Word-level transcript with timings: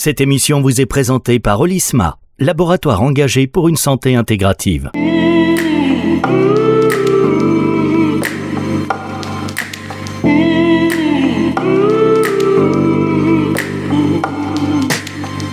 Cette 0.00 0.20
émission 0.20 0.60
vous 0.60 0.80
est 0.80 0.86
présentée 0.86 1.40
par 1.40 1.60
Olisma, 1.60 2.18
laboratoire 2.38 3.02
engagé 3.02 3.48
pour 3.48 3.66
une 3.66 3.74
santé 3.74 4.14
intégrative. 4.14 4.92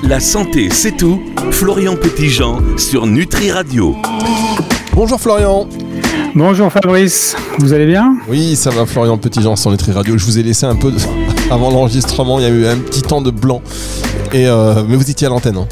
La 0.03 0.19
santé, 0.19 0.69
c'est 0.69 0.95
tout. 0.95 1.23
Florian 1.49 1.95
Petitjean 1.95 2.77
sur 2.77 3.07
Nutri 3.07 3.49
Radio. 3.49 3.95
Bonjour 4.93 5.19
Florian. 5.19 5.67
Bonjour 6.35 6.71
Fabrice, 6.71 7.35
vous 7.57 7.73
allez 7.73 7.87
bien? 7.87 8.17
Oui, 8.27 8.55
ça 8.55 8.69
va 8.69 8.85
Florian 8.85 9.17
Petitjean 9.17 9.55
sur 9.55 9.71
Nutri 9.71 9.91
Radio. 9.91 10.19
Je 10.19 10.25
vous 10.25 10.37
ai 10.37 10.43
laissé 10.43 10.67
un 10.67 10.75
peu 10.75 10.93
avant 11.49 11.71
l'enregistrement, 11.71 12.39
il 12.39 12.43
y 12.43 12.45
a 12.45 12.49
eu 12.49 12.67
un 12.67 12.77
petit 12.77 13.01
temps 13.01 13.21
de 13.21 13.31
blanc. 13.31 13.63
Et 14.35 14.47
euh, 14.47 14.83
mais 14.85 14.97
vous 14.97 15.09
étiez 15.09 15.27
à 15.27 15.29
l'antenne. 15.29 15.55
Hein. 15.55 15.67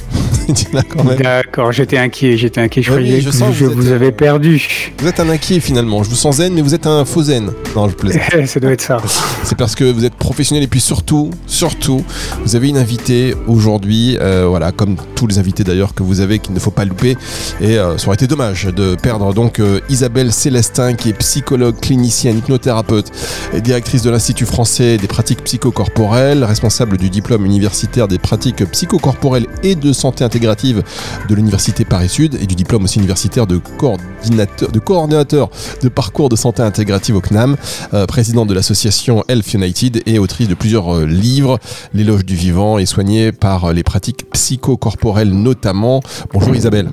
D'accord, 1.21 1.71
j'étais 1.71 1.97
inquiet, 1.97 2.37
j'étais 2.37 2.61
inquiet. 2.61 2.81
Je 2.81 2.89
croyais 2.91 3.21
je 3.21 3.29
que 3.29 3.51
je 3.51 3.65
vous, 3.65 3.91
avais 3.91 4.11
perdu. 4.11 4.93
Vous 4.99 5.07
êtes 5.07 5.19
un 5.19 5.29
inquiet 5.29 5.59
finalement. 5.59 6.03
Je 6.03 6.09
vous 6.09 6.15
sens 6.15 6.37
zen, 6.37 6.53
mais 6.53 6.61
vous 6.61 6.73
êtes 6.73 6.87
un 6.87 7.05
faux 7.05 7.23
zen. 7.23 7.51
Non, 7.75 7.89
je 7.89 7.95
plaisante. 7.95 8.21
ça 8.45 8.59
doit 8.59 8.71
être 8.71 8.81
ça. 8.81 8.97
C'est 9.43 9.57
parce 9.57 9.75
que 9.75 9.83
vous 9.83 10.05
êtes 10.05 10.15
professionnel 10.15 10.63
et 10.63 10.67
puis 10.67 10.79
surtout, 10.79 11.29
surtout, 11.47 12.03
vous 12.43 12.55
avez 12.55 12.69
une 12.69 12.77
invitée 12.77 13.35
aujourd'hui, 13.47 14.17
euh, 14.19 14.45
voilà, 14.47 14.71
comme 14.71 14.95
tous 15.15 15.27
les 15.27 15.39
invités 15.39 15.63
d'ailleurs 15.63 15.93
que 15.93 16.03
vous 16.03 16.19
avez, 16.19 16.39
qu'il 16.39 16.53
ne 16.53 16.59
faut 16.59 16.71
pas 16.71 16.85
louper. 16.85 17.17
Et 17.61 17.77
euh, 17.77 17.97
ça 17.97 18.07
aurait 18.07 18.15
été 18.15 18.27
dommage 18.27 18.65
de 18.65 18.95
perdre 18.95 19.33
donc 19.33 19.59
euh, 19.59 19.79
Isabelle 19.89 20.31
Célestin, 20.31 20.93
qui 20.93 21.09
est 21.09 21.13
psychologue, 21.13 21.79
clinicienne, 21.79 22.37
hypnothérapeute 22.37 23.11
et 23.53 23.61
directrice 23.61 24.01
de 24.01 24.09
l'Institut 24.09 24.45
français 24.45 24.97
des 24.97 25.07
pratiques 25.07 25.43
psychocorporelles, 25.43 26.43
responsable 26.43 26.97
du 26.97 27.09
diplôme 27.09 27.45
universitaire 27.45 28.07
des 28.07 28.19
pratiques 28.19 28.52
psychocorporelles 28.61 29.47
et 29.63 29.75
de 29.75 29.91
santé 29.93 30.23
intégrative 30.23 30.83
de 31.27 31.35
l'Université 31.35 31.85
Paris-Sud 31.85 32.35
et 32.41 32.45
du 32.45 32.55
diplôme 32.55 32.83
aussi 32.83 32.99
universitaire 32.99 33.47
de 33.47 33.57
coordinateur 33.57 35.49
de, 35.81 35.89
parcours 35.89 36.29
de 36.29 36.35
santé 36.35 36.61
intégrative 36.61 37.15
au 37.15 37.21
CNAM, 37.21 37.55
euh, 37.93 38.05
présidente 38.05 38.47
de 38.47 38.53
l'association 38.53 39.23
Health 39.27 39.53
United 39.53 40.03
et 40.05 40.19
autrice 40.19 40.47
de 40.47 40.55
plusieurs 40.55 40.95
euh, 40.95 41.05
livres, 41.05 41.59
L'éloge 41.93 42.25
du 42.25 42.35
vivant 42.35 42.77
et 42.77 42.85
soignée 42.85 43.31
par 43.31 43.73
les 43.73 43.83
pratiques 43.83 44.29
psychocorporelles 44.31 45.33
notamment. 45.33 46.01
Bonjour 46.31 46.55
Isabelle. 46.55 46.89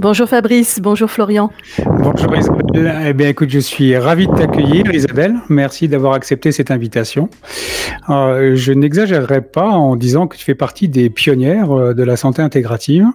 Bonjour 0.00 0.26
Fabrice, 0.26 0.80
bonjour 0.80 1.10
Florian. 1.10 1.50
Bonjour 1.84 2.34
Isabelle. 2.34 3.02
Eh 3.06 3.12
bien 3.12 3.28
écoute, 3.28 3.50
je 3.50 3.58
suis 3.58 3.94
ravi 3.98 4.26
de 4.28 4.32
t'accueillir 4.32 4.86
Isabelle. 4.94 5.34
Merci 5.50 5.88
d'avoir 5.88 6.14
accepté 6.14 6.52
cette 6.52 6.70
invitation. 6.70 7.28
Euh, 8.08 8.56
je 8.56 8.72
n'exagérerai 8.72 9.42
pas 9.42 9.68
en 9.68 9.96
disant 9.96 10.26
que 10.26 10.38
tu 10.38 10.44
fais 10.46 10.54
partie 10.54 10.88
des 10.88 11.10
pionnières 11.10 11.70
euh, 11.70 11.92
de 11.92 12.02
la 12.02 12.16
santé 12.16 12.40
intégrative. 12.40 13.08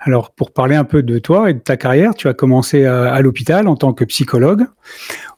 Alors, 0.00 0.30
pour 0.30 0.52
parler 0.52 0.76
un 0.76 0.84
peu 0.84 1.02
de 1.02 1.18
toi 1.18 1.48
et 1.48 1.54
de 1.54 1.58
ta 1.58 1.78
carrière, 1.78 2.14
tu 2.14 2.28
as 2.28 2.34
commencé 2.34 2.84
à, 2.84 3.18
l'hôpital 3.22 3.66
en 3.66 3.76
tant 3.76 3.94
que 3.94 4.04
psychologue, 4.04 4.66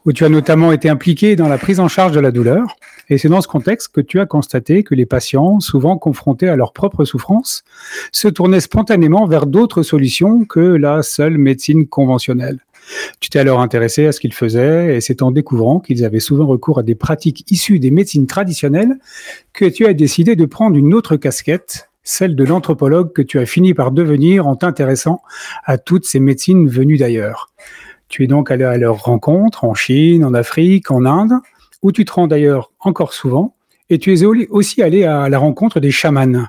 où 0.05 0.13
tu 0.13 0.25
as 0.25 0.29
notamment 0.29 0.73
été 0.73 0.89
impliqué 0.89 1.37
dans 1.37 1.49
la 1.49 1.59
prise 1.59 1.79
en 1.79 1.87
charge 1.87 2.11
de 2.11 2.21
la 2.21 2.33
douleur. 2.33 2.77
Et 3.13 3.19
c'est 3.19 3.29
dans 3.29 3.43
ce 3.43 3.49
contexte 3.49 3.89
que 3.93 4.01
tu 4.01 4.21
as 4.21 4.27
constaté 4.27 4.85
que 4.85 4.95
les 4.95 5.05
patients, 5.05 5.61
souvent 5.61 5.99
confrontés 5.99 6.49
à 6.49 6.57
leur 6.57 6.73
propre 6.73 7.05
souffrance, 7.05 7.63
se 8.11 8.27
tournaient 8.27 8.61
spontanément 8.61 9.27
vers 9.27 9.45
d'autres 9.45 9.83
solutions 9.83 10.47
que 10.47 10.61
la 10.61 11.03
seule 11.03 11.37
médecine 11.37 11.87
conventionnelle. 11.87 12.61
Tu 13.21 13.29
t'es 13.29 13.39
alors 13.39 13.61
intéressé 13.61 14.07
à 14.07 14.13
ce 14.13 14.21
qu'ils 14.21 14.33
faisaient 14.33 14.97
et 14.97 15.03
c'est 15.03 15.21
en 15.21 15.31
découvrant 15.31 15.79
qu'ils 15.79 16.07
avaient 16.07 16.21
souvent 16.21 16.47
recours 16.47 16.79
à 16.79 16.83
des 16.83 16.95
pratiques 16.95 17.45
issues 17.53 17.79
des 17.79 17.91
médecines 17.91 18.27
traditionnelles 18.27 18.97
que 19.53 19.67
tu 19.67 19.85
as 19.85 19.93
décidé 19.93 20.35
de 20.35 20.47
prendre 20.47 20.79
une 20.79 20.95
autre 20.95 21.17
casquette, 21.17 21.91
celle 22.05 22.35
de 22.35 22.45
l'anthropologue 22.45 23.13
que 23.13 23.21
tu 23.21 23.39
as 23.39 23.47
fini 23.47 23.75
par 23.75 23.93
devenir 23.93 24.47
en 24.47 24.57
t'intéressant 24.57 25.21
à 25.67 25.77
toutes 25.77 26.07
ces 26.07 26.19
médecines 26.19 26.67
venues 26.67 26.97
d'ailleurs. 26.97 27.51
Tu 28.09 28.25
es 28.25 28.27
donc 28.27 28.51
allé 28.51 28.65
à 28.65 28.77
leur 28.79 29.03
rencontre 29.03 29.65
en 29.65 29.75
Chine, 29.75 30.25
en 30.25 30.35
Afrique, 30.35 30.91
en 30.91 31.05
Inde, 31.05 31.33
où 31.83 31.93
tu 31.93 32.05
te 32.05 32.13
rends 32.13 32.27
d'ailleurs 32.27 32.73
encore 32.81 33.13
souvent, 33.13 33.55
et 33.91 33.99
tu 33.99 34.15
es 34.15 34.25
aussi 34.51 34.83
allé 34.83 35.05
à 35.05 35.29
la 35.29 35.39
rencontre 35.39 35.81
des 35.81 35.91
chamans. 35.91 36.47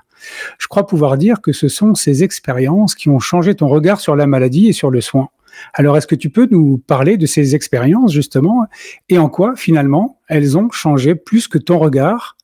Je 0.58 0.68
crois 0.68 0.88
pouvoir 0.88 1.18
dire 1.18 1.42
que 1.42 1.52
ce 1.52 1.68
sont 1.68 1.96
ces 1.96 2.24
expériences 2.24 2.96
qui 2.96 3.10
ont 3.10 3.20
changé 3.20 3.56
ton 3.56 3.68
regard 3.68 4.00
sur 4.00 4.16
la 4.16 4.28
maladie 4.28 4.70
et 4.70 4.74
sur 4.74 4.90
le 4.90 5.02
soin. 5.02 5.30
Alors, 5.74 5.98
est-ce 5.98 6.08
que 6.08 6.16
tu 6.16 6.30
peux 6.30 6.48
nous 6.50 6.78
parler 6.78 7.18
de 7.18 7.26
ces 7.26 7.56
expériences, 7.56 8.12
justement, 8.12 8.66
et 9.10 9.18
en 9.18 9.30
quoi, 9.30 9.56
finalement, 9.56 10.20
elles 10.28 10.58
ont 10.58 10.72
changé 10.72 11.16
plus 11.16 11.48
que 11.48 11.58
ton 11.58 11.78
regard? 11.78 12.38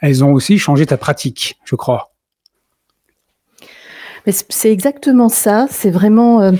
Elles 0.00 0.22
ont 0.22 0.32
aussi 0.32 0.58
changé 0.58 0.86
ta 0.86 0.96
pratique, 0.96 1.58
je 1.64 1.76
crois. 1.76 2.13
C'est 4.26 4.72
exactement 4.72 5.28
ça. 5.28 5.66
C'est 5.70 5.90
vraiment 5.90 6.40
euh, 6.40 6.52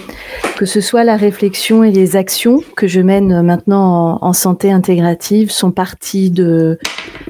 que 0.59 0.67
ce 0.67 0.83
soit 0.83 1.03
la 1.03 1.17
réflexion 1.17 1.83
et 1.83 1.91
les 1.91 2.15
actions 2.15 2.61
que 2.77 2.87
je 2.87 3.01
mène 3.01 3.41
maintenant 3.41 4.19
en, 4.21 4.33
santé 4.35 4.71
intégrative 4.71 5.51
sont 5.51 5.71
parties 5.71 6.31
de, 6.31 6.79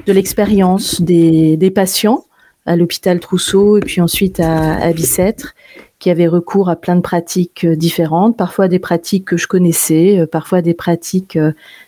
l'expérience 0.07 1.01
des, 1.01 1.71
patients 1.73 2.25
à 2.65 2.75
l'hôpital 2.75 3.21
Trousseau 3.21 3.77
et 3.77 3.79
puis 3.79 4.01
ensuite 4.01 4.41
à, 4.41 4.75
à 4.75 4.91
Bicêtre 4.91 5.53
qui 5.99 6.09
avaient 6.09 6.27
recours 6.27 6.69
à 6.69 6.75
plein 6.75 6.97
de 6.97 7.01
pratiques 7.01 7.63
euh, 7.63 7.77
différentes, 7.77 8.35
parfois 8.35 8.67
des 8.67 8.79
pratiques 8.79 9.23
que 9.23 9.37
je 9.37 9.47
connaissais, 9.47 10.19
euh, 10.19 10.27
parfois 10.27 10.61
des 10.61 10.73
pratiques 10.73 11.39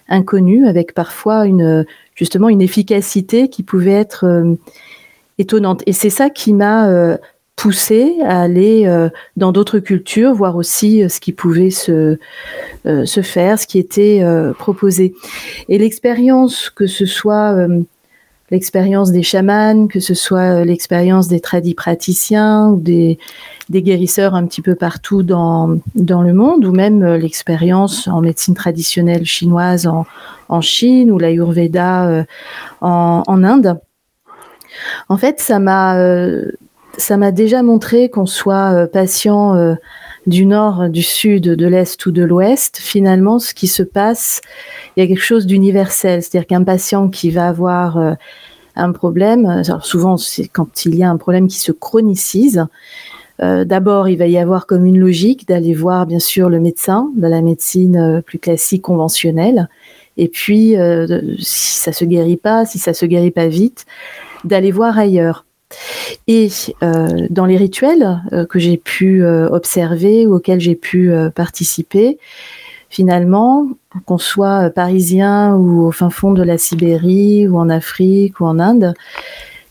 inconnues, 0.08 0.68
avec 0.68 0.94
parfois 0.94 1.46
une 1.46 1.86
justement 2.16 2.48
une 2.48 2.62
efficacité 2.62 3.50
qui 3.50 3.62
pouvait 3.62 3.92
être 3.92 4.56
étonnante. 5.38 5.84
Et 5.86 5.92
c'est 5.92 6.10
ça 6.10 6.30
qui 6.30 6.54
m'a 6.54 7.18
poussé 7.58 8.18
à 8.24 8.44
aller 8.44 8.86
euh, 8.86 9.10
dans 9.36 9.52
d'autres 9.52 9.80
cultures, 9.80 10.34
voir 10.34 10.56
aussi 10.56 11.04
euh, 11.04 11.10
ce 11.10 11.20
qui 11.20 11.34
pouvait 11.34 11.72
se, 11.72 12.20
euh, 12.86 13.06
se 13.06 13.22
faire, 13.22 13.60
ce 13.60 13.66
qui 13.66 13.80
était 13.80 14.24
proposé. 14.58 15.14
Et 15.68 15.78
l'expérience, 15.78 16.70
que 16.70 16.86
ce 16.86 17.06
soit 17.06 17.68
l'expérience 18.52 19.12
des 19.12 19.24
chamans, 19.24 19.88
que 19.88 20.00
ce 20.00 20.14
soit 20.14 20.64
l'expérience 20.64 21.28
des 21.28 21.40
tradis 21.40 21.74
praticiens 21.74 22.74
des, 22.74 23.18
des 23.70 23.82
guérisseurs 23.82 24.36
un 24.36 24.46
petit 24.46 24.62
peu 24.62 24.76
partout 24.76 25.24
dans, 25.24 25.80
dans 25.96 26.22
le 26.22 26.34
monde, 26.34 26.64
ou 26.64 26.72
même 26.72 27.04
l'expérience 27.16 28.08
en 28.08 28.22
médecine 28.22 28.54
traditionnelle 28.54 29.26
chinoise 29.26 29.88
en, 29.88 30.06
en 30.48 30.62
Chine 30.62 31.12
ou 31.12 31.18
l'Ayurveda 31.18 32.26
en, 32.82 33.24
en 33.26 33.44
Inde. 33.44 33.80
En 35.10 35.18
fait, 35.18 35.40
ça 35.40 35.58
m'a 35.58 35.98
ça 36.98 37.16
m'a 37.16 37.32
déjà 37.32 37.64
montré 37.64 38.10
qu'on 38.10 38.26
soit 38.26 38.74
euh, 38.74 38.88
patient 38.88 39.56
euh, 39.56 39.76
du 40.26 40.46
nord, 40.46 40.90
du 40.90 41.04
sud, 41.04 41.44
de 41.44 41.68
l'est 41.68 42.04
ou 42.06 42.12
de 42.12 42.24
l'ouest, 42.24 42.78
finalement, 42.78 43.40
ce 43.40 43.54
qui 43.54 43.68
se 43.68 43.84
passe, 43.84 44.42
il 44.96 45.02
y 45.02 45.04
a 45.04 45.08
quelque 45.08 45.24
chose 45.24 45.46
d'universel. 45.46 46.22
C'est-à-dire 46.22 46.48
qu'un 46.48 46.64
patient 46.64 47.08
qui 47.10 47.30
va 47.32 47.48
avoir 47.48 47.98
euh, 47.98 48.14
un 48.76 48.92
problème, 48.92 49.64
souvent 49.82 50.18
c'est 50.18 50.48
quand 50.48 50.86
il 50.86 50.96
y 50.96 51.04
a 51.04 51.10
un 51.10 51.18
problème 51.18 51.48
qui 51.48 51.60
se 51.60 51.72
chronicise, 51.72 52.66
D'abord, 53.40 54.10
il 54.10 54.18
va 54.18 54.26
y 54.26 54.40
avoir 54.40 54.66
comme 54.66 54.88
une 54.88 54.98
logique 54.98 55.48
d'aller 55.48 55.76
voir 55.76 56.08
bien 56.08 56.18
sûr 56.18 56.50
le 56.50 56.60
médecin 56.60 57.12
de 57.16 57.28
la 57.28 57.44
médecine 57.44 58.24
plus 58.26 58.40
classique 58.40 58.82
conventionnelle, 58.82 59.70
et 60.18 60.28
puis 60.28 60.76
si 61.38 61.76
ça 61.76 61.94
se 61.94 62.04
guérit 62.04 62.38
pas, 62.38 62.66
si 62.66 62.80
ça 62.80 62.96
se 62.96 63.06
guérit 63.06 63.30
pas 63.30 63.48
vite, 63.48 63.86
d'aller 64.44 64.72
voir 64.72 64.98
ailleurs. 64.98 65.46
Et 66.28 66.50
euh, 66.84 67.28
dans 67.30 67.46
les 67.46 67.58
rituels 67.58 68.22
euh, 68.32 68.46
que 68.46 68.60
j'ai 68.60 68.78
pu 68.78 69.24
euh, 69.24 69.50
observer 69.50 70.28
ou 70.28 70.36
auxquels 70.36 70.60
j'ai 70.60 70.76
pu 70.76 71.12
participer, 71.36 72.18
finalement, 72.90 73.68
qu'on 74.06 74.18
soit 74.18 74.70
parisien 74.70 75.56
ou 75.56 75.88
au 75.88 75.92
fin 75.92 76.10
fond 76.10 76.32
de 76.32 76.44
la 76.44 76.58
Sibérie 76.58 77.48
ou 77.48 77.58
en 77.58 77.70
Afrique 77.70 78.40
ou 78.40 78.46
en 78.46 78.60
Inde, 78.60 78.94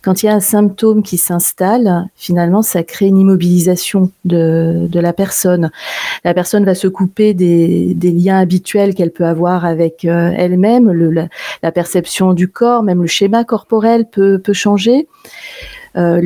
quand 0.03 0.23
il 0.23 0.27
y 0.27 0.29
a 0.29 0.35
un 0.35 0.41
symptôme 0.41 1.03
qui 1.03 1.19
s'installe, 1.19 2.07
finalement, 2.15 2.63
ça 2.63 2.85
crée 2.85 3.07
une 3.07 3.19
immobilisation 3.19 4.13
de, 4.25 4.89
la 4.93 5.13
personne. 5.13 5.73
La 6.23 6.33
personne 6.33 6.65
va 6.65 6.77
se 6.77 6.87
couper 6.87 7.35
des, 7.35 7.97
liens 8.01 8.39
habituels 8.39 8.95
qu'elle 8.95 9.11
peut 9.11 9.27
avoir 9.27 9.65
avec 9.65 10.05
elle-même, 10.05 10.93
la, 11.63 11.73
perception 11.73 12.35
du 12.35 12.47
corps, 12.47 12.85
même 12.85 13.03
le 13.03 13.09
schéma 13.09 13.43
corporel 13.43 14.05
peut, 14.09 14.39
peut 14.39 14.53
changer. 14.53 15.09
Euh, 15.97 16.21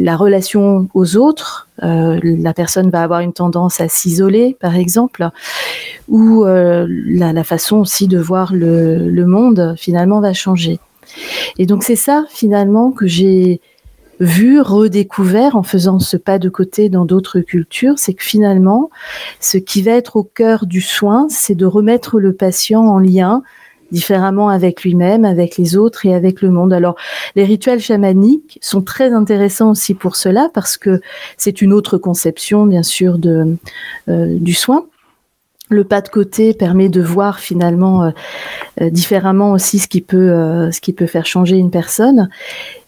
la 0.00 0.16
relation 0.16 0.88
aux 0.94 1.16
autres, 1.16 1.68
euh, 1.82 2.18
la 2.22 2.52
personne 2.52 2.90
va 2.90 3.02
avoir 3.02 3.20
une 3.20 3.32
tendance 3.32 3.80
à 3.80 3.88
s'isoler, 3.88 4.56
par 4.58 4.74
exemple, 4.74 5.28
ou 6.08 6.44
euh, 6.44 6.86
la, 6.88 7.32
la, 7.32 7.44
façon 7.44 7.76
aussi 7.78 8.08
de 8.08 8.18
voir 8.18 8.52
le, 8.52 9.08
le, 9.08 9.26
monde 9.26 9.74
finalement 9.78 10.20
va 10.20 10.32
changer. 10.32 10.80
Et 11.58 11.66
donc 11.66 11.84
c'est 11.84 11.96
ça 11.96 12.24
finalement 12.30 12.90
que 12.90 13.06
j'ai 13.06 13.60
vu, 14.20 14.60
redécouvert 14.60 15.56
en 15.56 15.62
faisant 15.62 15.98
ce 15.98 16.16
pas 16.16 16.38
de 16.38 16.48
côté 16.48 16.88
dans 16.88 17.06
d'autres 17.06 17.40
cultures, 17.40 17.98
c'est 17.98 18.12
que 18.12 18.22
finalement, 18.22 18.90
ce 19.40 19.56
qui 19.56 19.82
va 19.82 19.92
être 19.92 20.16
au 20.16 20.24
cœur 20.24 20.66
du 20.66 20.82
soin, 20.82 21.26
c'est 21.30 21.54
de 21.54 21.64
remettre 21.64 22.20
le 22.20 22.34
patient 22.34 22.86
en 22.86 22.98
lien 22.98 23.42
différemment 23.90 24.48
avec 24.48 24.82
lui-même, 24.82 25.24
avec 25.24 25.56
les 25.56 25.76
autres 25.76 26.06
et 26.06 26.14
avec 26.14 26.42
le 26.42 26.50
monde. 26.50 26.72
Alors, 26.72 26.96
les 27.36 27.44
rituels 27.44 27.80
chamaniques 27.80 28.58
sont 28.62 28.82
très 28.82 29.12
intéressants 29.12 29.70
aussi 29.70 29.94
pour 29.94 30.16
cela 30.16 30.50
parce 30.52 30.76
que 30.76 31.00
c'est 31.36 31.62
une 31.62 31.72
autre 31.72 31.98
conception, 31.98 32.66
bien 32.66 32.82
sûr, 32.82 33.18
de, 33.18 33.56
euh, 34.08 34.36
du 34.38 34.54
soin. 34.54 34.86
Le 35.68 35.84
pas 35.84 36.00
de 36.00 36.08
côté 36.08 36.52
permet 36.52 36.88
de 36.88 37.00
voir 37.00 37.38
finalement 37.38 38.02
euh, 38.02 38.10
euh, 38.80 38.90
différemment 38.90 39.52
aussi 39.52 39.78
ce 39.78 39.86
qui 39.86 40.00
peut 40.00 40.68
ce 40.72 40.80
qui 40.80 40.92
peut 40.92 41.06
faire 41.06 41.26
changer 41.26 41.56
une 41.56 41.70
personne. 41.70 42.28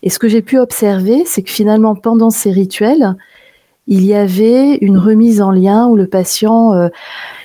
Et 0.03 0.11
ce 0.11 0.19
que 0.19 0.29
j'ai 0.29 0.43
pu 0.43 0.59
observer, 0.59 1.23
c'est 1.25 1.43
que 1.43 1.51
finalement 1.51 1.95
pendant 1.95 2.31
ces 2.31 2.51
rituels, 2.51 3.15
il 3.87 4.05
y 4.05 4.15
avait 4.15 4.79
une 4.81 4.99
remise 4.99 5.41
en 5.41 5.53
lien 5.53 5.87
où 5.87 5.95
le 5.95 6.09
patient 6.09 6.91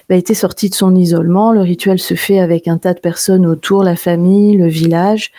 a 0.09 0.15
été 0.15 0.33
sorti 0.33 0.69
de 0.69 0.75
son 0.75 0.95
isolement. 0.95 1.51
Le 1.51 1.61
rituel 1.61 1.99
se 1.99 2.13
fait 2.13 2.39
avec 2.39 2.67
un 2.67 2.77
tas 2.77 2.93
de 2.93 2.99
personnes 2.99 3.45
autour, 3.45 3.83
la 3.83 3.95
famille, 3.95 4.55
le 4.55 4.67
village. 4.67 5.31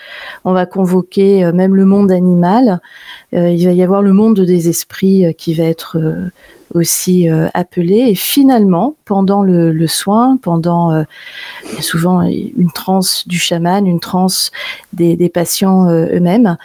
On 0.45 0.53
va 0.53 0.67
convoquer 0.67 1.45
euh, 1.45 1.53
même 1.53 1.75
le 1.75 1.85
monde 1.85 2.13
animal. 2.13 2.81
Euh, 3.35 3.51
il 3.51 3.65
va 3.65 3.73
y 3.73 3.83
avoir 3.83 4.03
le 4.03 4.13
monde 4.13 4.41
des 4.41 4.69
esprits 4.69 5.27
euh, 5.27 5.33
qui 5.33 5.55
va 5.55 5.65
être 5.65 5.99
aussi 6.75 7.29
euh, 7.29 7.49
appelé. 7.55 8.09
Et 8.09 8.15
finalement, 8.15 8.97
pendant 9.05 9.43
le, 9.43 9.87
soin, 9.87 10.37
pendant 10.41 10.93
euh, 10.93 11.03
souvent 11.81 12.23
une 12.23 12.71
transe 12.73 13.27
du 13.27 13.39
chaman, 13.39 13.87
une 13.87 14.01
transe 14.01 14.51
des, 14.93 15.17
patients 15.29 15.89
euh, 15.89 16.07
eux-mêmes, 16.15 16.57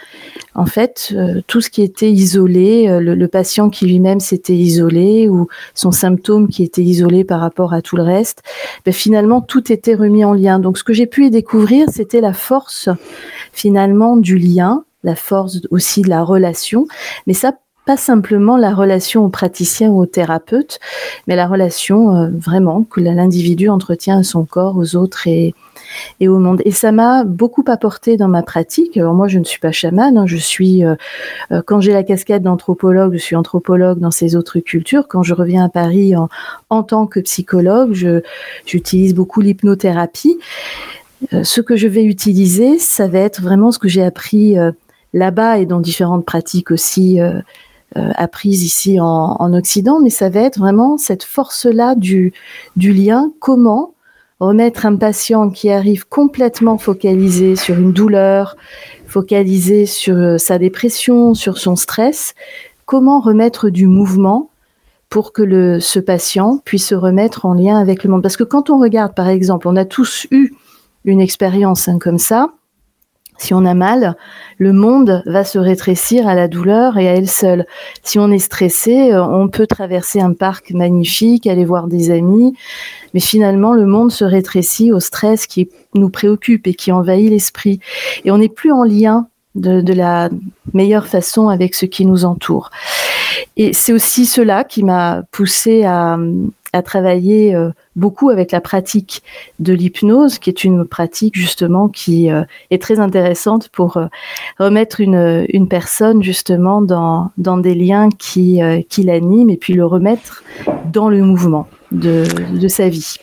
en 0.54 0.66
fait, 0.66 1.14
tout 1.48 1.60
ce 1.60 1.68
qui 1.68 1.82
était 1.82 2.10
isolé, 2.10 2.86
le, 3.00 3.14
le 3.14 3.28
patient 3.28 3.70
qui 3.70 3.86
lui-même 3.86 4.20
s'était 4.20 4.54
isolé 4.54 5.28
ou 5.28 5.48
son 5.74 5.90
symptôme 5.90 6.48
qui 6.48 6.62
était 6.62 6.82
isolé 6.82 7.24
par 7.24 7.40
rapport 7.40 7.74
à 7.74 7.82
tout 7.82 7.96
le 7.96 8.04
reste, 8.04 8.42
ben 8.84 8.94
finalement, 8.94 9.40
tout 9.40 9.72
était 9.72 9.96
remis 9.96 10.24
en 10.24 10.32
lien. 10.32 10.60
Donc, 10.60 10.78
ce 10.78 10.84
que 10.84 10.92
j'ai 10.92 11.06
pu 11.06 11.26
y 11.26 11.30
découvrir, 11.30 11.88
c'était 11.90 12.20
la 12.20 12.32
force 12.32 12.88
finalement 13.52 14.16
du 14.16 14.38
lien, 14.38 14.84
la 15.02 15.16
force 15.16 15.60
aussi 15.70 16.02
de 16.02 16.08
la 16.08 16.22
relation, 16.22 16.86
mais 17.26 17.34
ça 17.34 17.52
pas 17.84 17.96
simplement 17.98 18.56
la 18.56 18.74
relation 18.74 19.24
au 19.24 19.28
praticien 19.28 19.90
ou 19.90 20.00
au 20.00 20.06
thérapeute, 20.06 20.80
mais 21.26 21.36
la 21.36 21.46
relation 21.46 22.16
euh, 22.16 22.28
vraiment 22.32 22.82
que 22.82 23.00
l'individu 23.00 23.68
entretient 23.68 24.18
à 24.18 24.22
son 24.22 24.44
corps, 24.44 24.76
aux 24.78 24.96
autres 24.96 25.26
et, 25.26 25.54
et 26.18 26.28
au 26.28 26.38
monde. 26.38 26.62
Et 26.64 26.70
ça 26.70 26.92
m'a 26.92 27.24
beaucoup 27.24 27.64
apporté 27.66 28.16
dans 28.16 28.28
ma 28.28 28.42
pratique. 28.42 28.96
Alors 28.96 29.12
moi, 29.12 29.28
je 29.28 29.38
ne 29.38 29.44
suis 29.44 29.60
pas 29.60 29.70
chamane, 29.70 30.16
hein, 30.16 30.26
je 30.26 30.36
suis, 30.36 30.82
euh, 30.82 30.94
euh, 31.52 31.60
quand 31.66 31.80
j'ai 31.80 31.92
la 31.92 32.04
casquette 32.04 32.42
d'anthropologue, 32.42 33.12
je 33.12 33.18
suis 33.18 33.36
anthropologue 33.36 33.98
dans 33.98 34.10
ces 34.10 34.34
autres 34.34 34.60
cultures. 34.60 35.06
Quand 35.06 35.22
je 35.22 35.34
reviens 35.34 35.64
à 35.64 35.68
Paris 35.68 36.16
en, 36.16 36.30
en 36.70 36.82
tant 36.82 37.06
que 37.06 37.20
psychologue, 37.20 38.22
j'utilise 38.64 39.14
beaucoup 39.14 39.42
l'hypnothérapie. 39.42 40.38
ce 41.42 41.60
que 41.60 41.76
je 41.76 41.86
vais 41.86 42.04
utiliser, 42.04 42.78
ça 42.78 43.08
va 43.08 43.18
être 43.18 43.42
vraiment 43.42 43.72
ce 43.72 43.78
que 43.78 43.88
j'ai 43.88 44.02
appris 44.02 44.56
là-bas 45.12 45.58
et 45.58 45.66
dans 45.66 45.80
différentes 45.80 46.24
pratiques 46.24 46.70
aussi 46.70 47.20
apprise 47.94 48.62
ici 48.62 49.00
en, 49.00 49.36
en, 49.38 49.54
Occident, 49.54 50.00
mais 50.00 50.10
ça 50.10 50.28
va 50.28 50.40
être 50.40 50.58
vraiment 50.58 50.98
cette 50.98 51.24
force-là 51.24 51.94
du, 51.94 52.32
du 52.76 52.92
lien. 52.92 53.30
Comment 53.40 53.94
remettre 54.40 54.86
un 54.86 54.96
patient 54.96 55.50
qui 55.50 55.70
arrive 55.70 56.06
complètement 56.06 56.78
focalisé 56.78 57.56
sur 57.56 57.76
une 57.76 57.92
douleur, 57.92 58.56
focalisé 59.06 59.86
sur 59.86 60.16
euh, 60.16 60.38
sa 60.38 60.58
dépression, 60.58 61.34
sur 61.34 61.58
son 61.58 61.76
stress, 61.76 62.34
comment 62.84 63.20
remettre 63.20 63.70
du 63.70 63.86
mouvement 63.86 64.50
pour 65.08 65.32
que 65.32 65.42
le, 65.42 65.80
ce 65.80 66.00
patient 66.00 66.58
puisse 66.64 66.88
se 66.88 66.94
remettre 66.94 67.46
en 67.46 67.54
lien 67.54 67.78
avec 67.78 68.04
le 68.04 68.10
monde? 68.10 68.22
Parce 68.22 68.36
que 68.36 68.44
quand 68.44 68.70
on 68.70 68.80
regarde, 68.80 69.14
par 69.14 69.28
exemple, 69.28 69.68
on 69.68 69.76
a 69.76 69.84
tous 69.84 70.26
eu 70.30 70.52
une 71.04 71.20
expérience 71.20 71.88
hein, 71.88 71.98
comme 71.98 72.18
ça, 72.18 72.50
si 73.38 73.52
on 73.52 73.64
a 73.64 73.74
mal, 73.74 74.16
le 74.58 74.72
monde 74.72 75.22
va 75.26 75.44
se 75.44 75.58
rétrécir 75.58 76.28
à 76.28 76.34
la 76.34 76.48
douleur 76.48 76.98
et 76.98 77.08
à 77.08 77.14
elle 77.14 77.28
seule. 77.28 77.66
Si 78.02 78.18
on 78.18 78.30
est 78.30 78.38
stressé, 78.38 79.12
euh, 79.12 79.24
on 79.24 79.48
peut 79.48 79.66
traverser 79.66 80.20
un 80.20 80.32
parc 80.32 80.70
magnifique, 80.70 81.46
aller 81.46 81.64
voir 81.64 81.88
des 81.88 82.10
amis, 82.10 82.54
mais 83.12 83.20
finalement 83.20 83.72
le 83.72 83.86
monde 83.86 84.12
se 84.12 84.24
rétrécit 84.24 84.92
au 84.92 85.00
stress 85.00 85.46
qui 85.46 85.68
nous 85.94 86.10
préoccupe 86.10 86.66
et 86.66 86.74
qui 86.74 86.92
envahit 86.92 87.30
l'esprit. 87.30 87.80
Et 88.24 88.30
on 88.30 88.38
n'est 88.38 88.48
plus 88.48 88.72
en 88.72 88.84
lien 88.84 89.26
de, 89.54 89.80
de, 89.80 89.92
la 89.92 90.30
meilleure 90.72 91.06
façon 91.06 91.48
avec 91.48 91.74
ce 91.74 91.86
qui 91.86 92.06
nous 92.06 92.24
entoure. 92.24 92.70
Et 93.56 93.72
c'est 93.72 93.92
aussi 93.92 94.26
cela 94.26 94.64
qui 94.64 94.82
m'a 94.82 95.22
poussé 95.30 95.84
à, 95.84 96.18
à 96.74 96.82
travailler 96.82 97.54
euh, 97.54 97.70
beaucoup 97.94 98.30
avec 98.30 98.50
la 98.50 98.60
pratique 98.60 99.22
de 99.60 99.72
l'hypnose, 99.72 100.38
qui 100.38 100.50
est 100.50 100.64
une 100.64 100.84
pratique 100.84 101.36
justement 101.36 101.88
qui 101.88 102.30
euh, 102.30 102.42
est 102.72 102.82
très 102.82 102.98
intéressante 102.98 103.68
pour 103.68 103.96
euh, 103.96 104.06
remettre 104.58 105.00
une, 105.00 105.68
personne 105.70 106.22
justement 106.22 106.82
dans, 106.82 107.30
des 107.36 107.74
liens 107.74 108.08
qui, 108.10 108.60
qui 108.88 109.02
l'animent 109.02 109.50
et 109.50 109.56
puis 109.56 109.72
le 109.72 109.86
remettre 109.86 110.42
dans 110.92 111.08
le 111.08 111.22
mouvement 111.22 111.68
de 111.92 112.68
sa 112.68 112.88
vie. 112.88 113.16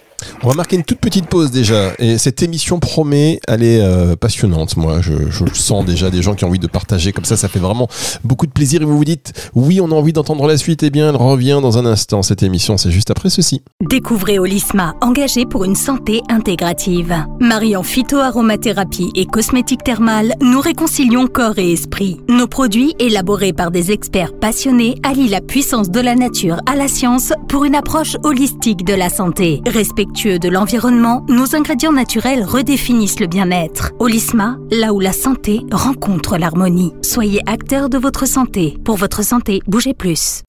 On 0.43 0.49
va 0.49 0.55
marquer 0.55 0.75
une 0.75 0.83
toute 0.83 0.99
petite 0.99 1.27
pause 1.27 1.51
déjà. 1.51 1.93
Et 1.99 2.17
cette 2.17 2.41
émission 2.41 2.79
promet, 2.79 3.39
elle 3.47 3.63
est 3.63 3.81
euh, 3.81 4.15
passionnante. 4.15 4.77
Moi, 4.77 5.01
je, 5.01 5.13
je, 5.29 5.45
sens 5.53 5.85
déjà 5.85 6.09
des 6.09 6.21
gens 6.21 6.35
qui 6.35 6.45
ont 6.45 6.47
envie 6.47 6.59
de 6.59 6.67
partager 6.67 7.11
comme 7.11 7.25
ça. 7.25 7.37
Ça 7.37 7.47
fait 7.47 7.59
vraiment 7.59 7.87
beaucoup 8.23 8.47
de 8.47 8.51
plaisir. 8.51 8.81
Et 8.81 8.85
vous 8.85 8.97
vous 8.97 9.05
dites, 9.05 9.33
oui, 9.55 9.79
on 9.81 9.91
a 9.91 9.95
envie 9.95 10.13
d'entendre 10.13 10.47
la 10.47 10.57
suite. 10.57 10.83
Eh 10.83 10.89
bien, 10.89 11.09
elle 11.09 11.15
revient 11.15 11.59
dans 11.61 11.77
un 11.77 11.85
instant. 11.85 12.21
Cette 12.21 12.43
émission, 12.43 12.77
c'est 12.77 12.91
juste 12.91 13.11
après 13.11 13.29
ceci. 13.29 13.61
Découvrez 13.87 14.39
Olisma, 14.39 14.95
engagé 15.01 15.45
pour 15.45 15.65
une 15.65 15.75
santé 15.75 16.21
intégrative. 16.29 17.15
Mariant 17.39 17.83
phytoaromathérapie 17.83 19.11
et 19.15 19.25
cosmétique 19.25 19.83
thermale, 19.83 20.33
nous 20.41 20.61
réconcilions 20.61 21.27
corps 21.27 21.57
et 21.57 21.71
esprit. 21.71 22.19
Nos 22.29 22.47
produits, 22.47 22.95
élaborés 22.99 23.53
par 23.53 23.71
des 23.71 23.91
experts 23.91 24.33
passionnés, 24.33 24.95
allient 25.03 25.29
la 25.29 25.41
puissance 25.41 25.89
de 25.89 25.99
la 25.99 26.15
nature 26.15 26.61
à 26.65 26.75
la 26.75 26.87
science 26.87 27.33
pour 27.47 27.65
une 27.65 27.75
approche 27.75 28.15
holistique 28.23 28.85
de 28.85 28.93
la 28.93 29.09
santé. 29.09 29.61
Respectez 30.11 30.39
de 30.39 30.49
l'environnement, 30.49 31.25
nos 31.29 31.55
ingrédients 31.55 31.91
naturels 31.91 32.43
redéfinissent 32.43 33.19
le 33.19 33.27
bien-être. 33.27 33.91
Olisma, 33.99 34.57
là 34.71 34.93
où 34.93 34.99
la 34.99 35.13
santé 35.13 35.61
rencontre 35.71 36.37
l'harmonie. 36.37 36.93
Soyez 37.01 37.41
acteur 37.45 37.89
de 37.89 37.97
votre 37.97 38.27
santé. 38.27 38.77
Pour 38.83 38.97
votre 38.97 39.23
santé, 39.23 39.61
bougez 39.67 39.93
plus. 39.93 40.43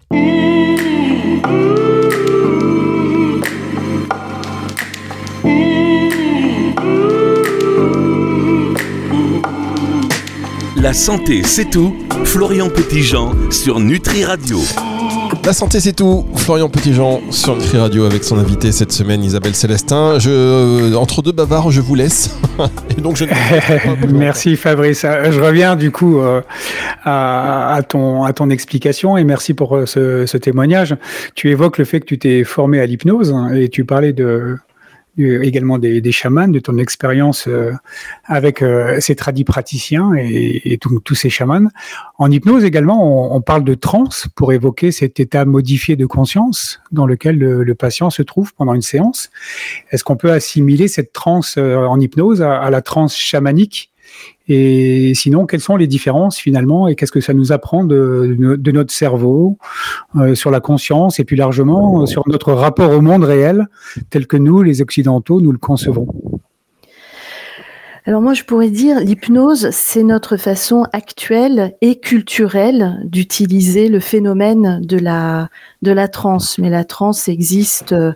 La 10.83 10.93
santé, 10.93 11.45
c'est 11.45 11.71
tout. 11.71 11.95
Florian 12.25 12.69
Petitjean 12.69 13.53
sur 13.53 13.79
Nutri 13.79 14.25
Radio. 14.25 14.59
La 15.45 15.53
santé, 15.53 15.79
c'est 15.79 15.93
tout. 15.93 16.27
Florian 16.35 16.69
Petitjean 16.69 17.21
sur 17.31 17.55
Nutri 17.55 17.79
Radio 17.79 18.05
avec 18.05 18.25
son 18.25 18.37
invité 18.37 18.73
cette 18.73 18.91
semaine, 18.91 19.23
Isabelle 19.23 19.55
Célestin. 19.55 20.19
Je, 20.19 20.29
euh, 20.29 20.95
entre 20.97 21.23
deux 21.23 21.31
bavards, 21.31 21.71
je 21.71 21.81
vous 21.81 21.95
laisse. 21.95 22.37
Et 22.99 23.01
donc 23.01 23.15
je 23.15 23.27
merci 24.13 24.57
Fabrice. 24.57 25.05
Euh, 25.05 25.31
je 25.31 25.41
reviens 25.41 25.77
du 25.77 25.93
coup 25.93 26.19
euh, 26.19 26.41
à, 27.05 27.75
à, 27.77 27.83
ton, 27.85 28.25
à 28.25 28.33
ton 28.33 28.51
explication 28.51 29.17
et 29.17 29.23
merci 29.23 29.55
pour 29.55 29.79
ce, 29.87 30.27
ce 30.27 30.37
témoignage. 30.37 30.97
Tu 31.37 31.51
évoques 31.51 31.79
le 31.79 31.85
fait 31.85 32.01
que 32.01 32.07
tu 32.07 32.19
t'es 32.19 32.43
formé 32.43 32.81
à 32.81 32.87
l'hypnose 32.87 33.33
et 33.55 33.69
tu 33.69 33.85
parlais 33.85 34.13
de 34.13 34.59
également 35.19 35.79
des, 35.79 36.01
des 36.01 36.13
chamans, 36.13 36.49
de 36.49 36.59
ton 36.59 36.79
expérience 36.79 37.47
euh, 37.47 37.73
avec 38.25 38.63
euh, 38.63 38.99
ces 39.01 39.15
tradis 39.15 39.45
praticiens 39.45 40.15
et, 40.15 40.73
et 40.73 40.79
tous 40.79 41.15
ces 41.15 41.29
chamans. 41.29 41.69
En 42.19 42.31
hypnose 42.31 42.65
également, 42.65 43.33
on, 43.33 43.37
on, 43.37 43.41
parle 43.41 43.65
de 43.65 43.75
transe 43.75 44.27
pour 44.35 44.53
évoquer 44.53 44.91
cet 44.91 45.21
état 45.21 45.45
modifié 45.45 45.97
de 45.97 46.07
conscience 46.07 46.81
dans 46.93 47.07
lequel 47.07 47.39
le, 47.39 47.63
le 47.63 47.75
patient 47.75 48.11
se 48.11 48.23
trouve 48.23 48.55
pendant 48.55 48.75
une 48.75 48.83
séance. 48.83 49.31
Est-ce 49.91 50.03
qu'on 50.05 50.17
peut 50.17 50.33
assimiler 50.33 50.89
cette 50.89 51.13
transe 51.13 51.57
euh, 51.59 51.77
en 51.77 52.01
hypnose 52.01 52.41
à, 52.41 52.59
à 52.59 52.71
la 52.71 52.81
transe 52.81 53.17
chamanique 53.17 53.92
et 54.49 55.13
sinon, 55.15 55.47
quelles 55.47 55.61
sont 55.61 55.77
les 55.77 55.87
différences 55.87 56.37
finalement 56.37 56.89
et 56.89 56.97
qu'est-ce 56.97 57.13
que 57.13 57.21
ça 57.21 57.33
nous 57.33 57.53
apprend 57.53 57.85
de, 57.85 58.37
notre 58.73 58.93
cerveau, 58.93 59.57
euh, 60.17 60.35
sur 60.35 60.51
la 60.51 60.61
conscience 60.61 61.21
et 61.21 61.25
plus 61.25 61.37
largement 61.37 62.03
euh, 62.03 62.07
sur 62.07 62.25
notre 62.29 62.53
rapport 62.53 62.91
au 62.91 63.01
monde 63.01 63.25
réel 63.25 63.67
tel 64.11 64.27
que 64.27 64.37
nous, 64.37 64.63
les 64.63 64.83
Occidentaux, 64.83 65.41
nous 65.41 65.53
le 65.53 65.59
concevons? 65.59 66.09
Alors 68.05 68.21
moi, 68.21 68.35
je 68.35 68.43
pourrais 68.43 68.71
dire, 68.71 68.99
l'hypnose, 68.99 69.71
c'est 69.71 70.03
notre 70.03 70.37
façon 70.37 70.85
actuelle 70.93 71.77
et 71.83 72.01
culturelle 72.01 73.01
d'utiliser 73.05 73.89
le 73.89 74.01
phénomène 74.01 74.81
de 74.85 74.99
la, 74.99 75.51
de 75.83 75.93
la 75.93 76.09
transe. 76.09 76.59
Mais 76.59 76.69
la 76.69 76.85
transe 76.85 77.29
existe 77.29 77.93
euh, 77.93 78.13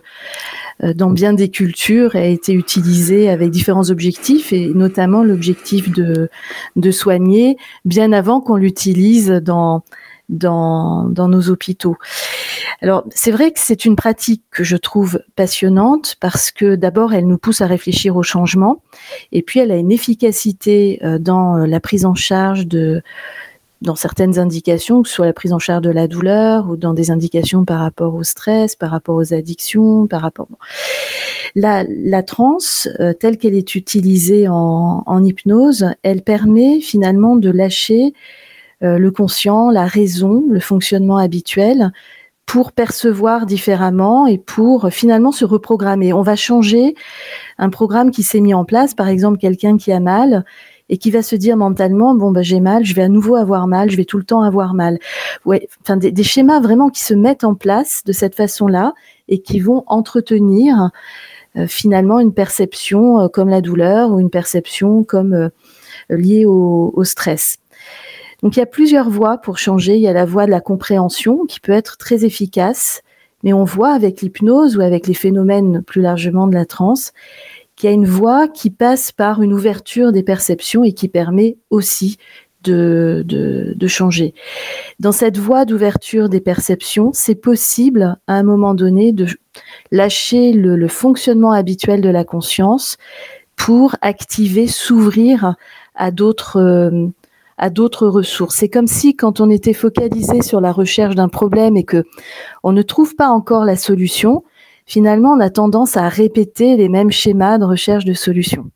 dans 0.81 1.09
bien 1.09 1.33
des 1.33 1.49
cultures 1.49 2.15
et 2.15 2.19
a 2.19 2.27
été 2.27 2.53
utilisée 2.53 3.29
avec 3.29 3.49
différents 3.49 3.89
objectifs, 3.89 4.53
et 4.53 4.69
notamment 4.69 5.23
l'objectif 5.23 5.91
de, 5.91 6.29
de 6.75 6.91
soigner, 6.91 7.57
bien 7.85 8.11
avant 8.11 8.41
qu'on 8.41 8.55
l'utilise 8.55 9.29
dans, 9.29 9.83
dans, 10.29 11.05
dans 11.05 11.27
nos 11.27 11.49
hôpitaux. 11.49 11.97
Alors, 12.81 13.05
c'est 13.09 13.31
vrai 13.31 13.51
que 13.51 13.59
c'est 13.59 13.85
une 13.85 13.95
pratique 13.95 14.43
que 14.51 14.63
je 14.63 14.77
trouve 14.77 15.21
passionnante 15.35 16.15
parce 16.19 16.51
que 16.51 16.75
d'abord, 16.75 17.13
elle 17.13 17.27
nous 17.27 17.37
pousse 17.37 17.61
à 17.61 17.67
réfléchir 17.67 18.15
au 18.15 18.23
changement 18.23 18.81
et 19.31 19.41
puis 19.41 19.59
elle 19.59 19.71
a 19.71 19.77
une 19.77 19.91
efficacité 19.91 20.99
euh, 21.03 21.17
dans 21.17 21.57
la 21.57 21.79
prise 21.79 22.05
en 22.05 22.15
charge 22.15 22.67
de 22.67 23.01
dans 23.81 23.95
certaines 23.95 24.39
indications, 24.39 25.03
que 25.03 25.09
ce 25.09 25.15
soit 25.15 25.25
la 25.25 25.33
prise 25.33 25.53
en 25.53 25.59
charge 25.59 25.81
de 25.81 25.89
la 25.89 26.07
douleur 26.07 26.69
ou 26.69 26.77
dans 26.77 26.93
des 26.93 27.11
indications 27.11 27.65
par 27.65 27.79
rapport 27.79 28.15
au 28.15 28.23
stress, 28.23 28.75
par 28.75 28.91
rapport 28.91 29.15
aux 29.15 29.33
addictions, 29.33 30.07
par 30.07 30.21
rapport. 30.21 30.47
La, 31.55 31.83
la 31.87 32.23
transe, 32.23 32.87
euh, 32.99 33.13
telle 33.13 33.37
qu'elle 33.37 33.55
est 33.55 33.75
utilisée 33.75 34.47
en, 34.47 35.23
hypnose, 35.23 35.87
elle 36.03 36.21
permet 36.21 36.79
finalement 36.81 37.35
de 37.35 37.49
lâcher 37.49 38.13
euh, 38.83 38.97
le 38.97 39.11
conscient, 39.11 39.69
la 39.71 39.85
raison, 39.85 40.43
le 40.49 40.59
fonctionnement 40.59 41.17
habituel 41.17 41.91
pour 42.45 42.71
percevoir 42.71 43.45
différemment 43.45 44.25
et 44.25 44.37
pour 44.37 44.89
finalement 44.89 45.31
se 45.31 45.45
reprogrammer. 45.45 46.13
On 46.13 46.21
va 46.21 46.35
changer 46.35 46.95
un 47.57 47.69
programme 47.69 48.09
qui 48.09 48.23
s'est 48.23 48.39
mis 48.39 48.53
en 48.53 48.63
place, 48.63 48.93
par 48.93 49.09
exemple 49.09 49.37
quelqu'un 49.37 49.77
qui 49.77 49.91
a 49.91 49.99
mal 49.99 50.45
et 50.89 50.97
qui 50.97 51.11
va 51.11 51.21
se 51.21 51.35
dire 51.35 51.57
mentalement 51.57 52.15
bon 52.15 52.31
bah 52.31 52.41
j'ai 52.41 52.59
mal, 52.59 52.85
je 52.85 52.93
vais 52.93 53.03
à 53.03 53.09
nouveau 53.09 53.35
avoir 53.35 53.67
mal, 53.67 53.89
je 53.89 53.97
vais 53.97 54.05
tout 54.05 54.17
le 54.17 54.23
temps 54.23 54.41
avoir 54.41 54.73
mal. 54.73 54.99
Des, 55.45 56.23
schémas 56.23 56.59
vraiment 56.59 56.89
qui 56.89 57.01
se 57.01 57.13
mettent 57.13 57.43
en 57.43 57.55
place 57.55 58.03
de 58.05 58.11
cette 58.11 58.35
façon-là 58.35 58.93
et 59.27 59.39
qui 59.39 59.59
vont 59.59 59.83
entretenir 59.87 60.91
euh, 61.57 61.67
finalement 61.67 62.19
une 62.19 62.33
perception 62.33 63.19
euh, 63.19 63.27
comme 63.27 63.49
la 63.49 63.61
douleur 63.61 64.11
ou 64.11 64.19
une 64.19 64.29
perception 64.29 65.03
comme 65.03 65.33
euh, 65.33 65.49
liée 66.09 66.45
au, 66.45 66.93
au, 66.95 67.03
stress. 67.03 67.57
Donc 68.43 68.55
il 68.55 68.59
y 68.59 68.63
a 68.63 68.67
plusieurs 68.67 69.09
voies 69.09 69.37
pour 69.37 69.57
changer. 69.57 69.95
Il 69.95 70.01
y 70.01 70.07
a 70.07 70.13
la 70.13 70.25
voie 70.25 70.45
de 70.45 70.51
la 70.51 70.61
compréhension 70.61 71.45
qui 71.45 71.59
peut 71.59 71.71
être 71.71 71.97
très 71.97 72.23
efficace, 72.23 73.01
mais 73.43 73.53
on 73.53 73.63
voit 73.63 73.93
avec 73.93 74.21
l'hypnose 74.21 74.77
ou 74.77 74.81
avec 74.81 75.07
les 75.07 75.13
phénomènes 75.13 75.81
plus 75.83 76.01
largement 76.01 76.47
de 76.47 76.53
la 76.53 76.65
transe 76.65 77.13
qu'il 77.77 77.89
y 77.89 77.91
a 77.91 77.95
une 77.95 78.05
voie 78.05 78.47
qui 78.47 78.69
passe 78.69 79.11
par 79.13 79.41
une 79.41 79.53
ouverture 79.53 80.11
des 80.11 80.23
perceptions 80.23 80.83
et 80.83 80.91
qui 80.91 81.07
permet 81.07 81.57
aussi 81.69 82.17
de, 82.63 83.23
de, 83.25 83.73
de 83.75 83.87
changer. 83.87 84.33
Dans 84.99 85.11
cette 85.11 85.37
voie 85.37 85.63
d'ouverture 85.63 86.27
des 86.27 86.41
perceptions, 86.41 87.11
c'est 87.13 87.35
possible 87.35 88.17
à 88.27 88.33
un 88.33 88.43
moment 88.43 88.73
donné 88.73 89.13
de 89.13 89.27
lâcher 89.91 90.51
le, 90.53 90.75
le 90.75 90.87
fonctionnement 90.87 91.51
habituel 91.51 92.01
de 92.01 92.09
la 92.09 92.25
conscience 92.25 92.97
pour 93.55 93.95
activer, 94.01 94.67
s'ouvrir 94.67 95.55
à 95.95 96.11
d'autres 96.11 96.57
euh, 96.59 97.07
à 97.59 97.71
d'autres 97.71 98.07
ressources. 98.07 98.55
C'est 98.55 98.69
comme 98.69 98.85
si 98.85 99.15
quand 99.15 99.41
on 99.41 99.49
était 99.49 99.73
focalisé 99.73 100.43
sur 100.43 100.61
la 100.61 100.71
recherche 100.71 101.15
d'un 101.15 101.27
problème 101.27 101.75
et 101.75 101.83
que 101.83 102.03
on 102.61 102.71
ne 102.71 102.83
trouve 102.83 103.15
pas 103.15 103.29
encore 103.29 103.65
la 103.65 103.75
solution, 103.75 104.43
finalement, 104.87 105.33
on 105.33 105.39
a 105.39 105.51
tendance 105.51 105.97
à 105.97 106.09
répéter 106.09 106.75
les 106.77 106.89
mêmes 106.89 107.11
schémas 107.11 107.59
de 107.59 107.65
recherche 107.65 108.05
de 108.05 108.13
solutions. 108.13 108.71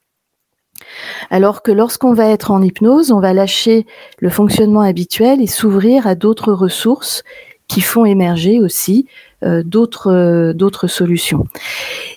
Alors 1.29 1.61
que 1.63 1.71
lorsqu'on 1.71 2.13
va 2.13 2.27
être 2.27 2.51
en 2.51 2.61
hypnose, 2.61 3.11
on 3.11 3.19
va 3.19 3.33
lâcher 3.33 3.85
le 4.19 4.29
fonctionnement 4.29 4.81
habituel 4.81 5.41
et 5.41 5.47
s'ouvrir 5.47 6.05
à 6.05 6.15
d'autres 6.15 6.53
ressources 6.53 7.23
qui 7.67 7.81
font 7.81 8.03
émerger 8.03 8.59
aussi 8.59 9.07
euh, 9.43 9.63
d'autres 9.63 10.11
euh, 10.11 10.53
d'autres 10.53 10.87
solutions. 10.87 11.45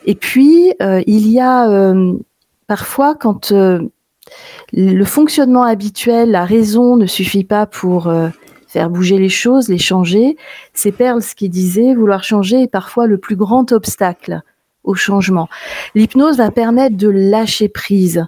Et 0.05 0.15
puis 0.15 0.73
euh, 0.83 1.03
il 1.07 1.29
y 1.29 1.41
a 1.41 1.95
parfois 2.67 3.15
quand 3.15 3.53
le 4.73 5.05
fonctionnement 5.05 5.63
habituel, 5.63 6.31
la 6.31 6.45
raison 6.45 6.97
ne 6.97 7.07
suffit 7.07 7.45
pas 7.45 7.67
pour 7.67 8.13
faire 8.75 8.91
bouger 8.91 9.19
les 9.19 9.29
choses, 9.29 9.69
les 9.69 9.79
changer. 9.79 10.37
C'est 10.73 10.91
Perls 10.91 11.23
qui 11.37 11.49
disait 11.49 11.95
vouloir 11.95 12.25
changer 12.25 12.63
est 12.63 12.71
parfois 12.71 13.07
le 13.07 13.19
plus 13.19 13.37
grand 13.37 13.71
obstacle 13.71 14.43
au 14.83 14.95
changement. 14.95 15.49
L'hypnose 15.95 16.39
va 16.39 16.51
permettre 16.51 16.97
de 16.97 17.09
lâcher 17.09 17.69
prise 17.69 18.27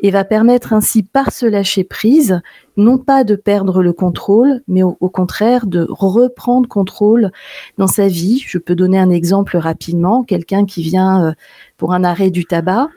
et 0.00 0.10
va 0.10 0.24
permettre 0.24 0.72
ainsi 0.72 1.04
par 1.04 1.30
ce 1.30 1.46
lâcher 1.46 1.84
prise 1.84 2.40
non 2.76 2.98
pas 2.98 3.22
de 3.22 3.36
perdre 3.36 3.84
le 3.84 3.92
contrôle, 3.92 4.62
mais 4.66 4.82
au, 4.82 4.94
contraire 5.08 5.66
de 5.66 5.86
reprendre 5.88 6.68
contrôle 6.68 7.30
dans 7.78 7.86
sa 7.86 8.08
vie. 8.08 8.42
Je 8.44 8.58
peux 8.58 8.74
donner 8.74 8.98
un 8.98 9.10
exemple 9.10 9.56
rapidement. 9.56 10.24
Quelqu'un 10.24 10.66
qui 10.66 10.82
vient 10.82 11.24
euh, 11.24 11.32
pour 11.76 11.94
un 11.94 12.02
arrêt 12.02 12.30
du 12.30 12.46
tabac, 12.46 12.88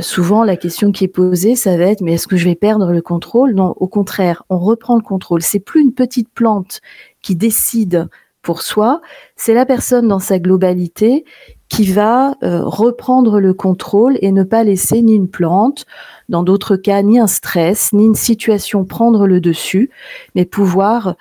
souvent 0.00 0.44
la 0.44 0.56
question 0.56 0.92
qui 0.92 1.04
est 1.04 1.08
posée, 1.08 1.56
ça 1.56 1.76
va 1.76 1.84
être 1.84 2.00
mais 2.00 2.14
est-ce 2.14 2.26
que 2.26 2.36
je 2.36 2.44
vais 2.44 2.54
perdre 2.54 2.92
le 2.92 3.02
contrôle? 3.02 3.54
Non, 3.54 3.74
au 3.76 3.88
contraire, 3.88 4.44
on 4.50 4.58
reprend 4.58 4.96
le 4.96 5.02
contrôle. 5.02 5.42
C'est 5.42 5.60
plus 5.60 5.80
une 5.80 5.92
petite 5.92 6.28
plante 6.30 6.80
qui 7.22 7.36
décide 7.36 8.08
pour 8.42 8.62
soi, 8.62 9.02
c'est 9.36 9.52
la 9.52 9.66
personne 9.66 10.08
dans 10.08 10.20
sa 10.20 10.38
globalité 10.38 11.24
qui 11.68 11.92
va 11.92 12.34
euh, 12.42 12.62
reprendre 12.62 13.40
le 13.40 13.52
contrôle 13.52 14.16
et 14.22 14.32
ne 14.32 14.42
pas 14.42 14.64
laisser 14.64 15.02
ni 15.02 15.14
une 15.14 15.28
plante, 15.28 15.84
dans 16.30 16.42
d'autres 16.42 16.76
cas 16.76 17.02
ni 17.02 17.18
un 17.18 17.26
stress, 17.26 17.92
ni 17.92 18.06
une 18.06 18.14
situation 18.14 18.86
prendre 18.86 19.26
le 19.26 19.40
dessus, 19.40 19.90
mais 20.34 20.46
pouvoir 20.46 21.16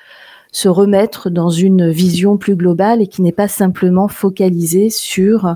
se 0.53 0.69
remettre 0.69 1.29
dans 1.29 1.49
une 1.49 1.89
vision 1.89 2.37
plus 2.37 2.55
globale 2.55 3.01
et 3.01 3.07
qui 3.07 3.21
n'est 3.21 3.33
pas 3.33 3.49
simplement 3.49 4.07
focalisée 4.07 4.89
sur 4.89 5.47
euh, 5.47 5.53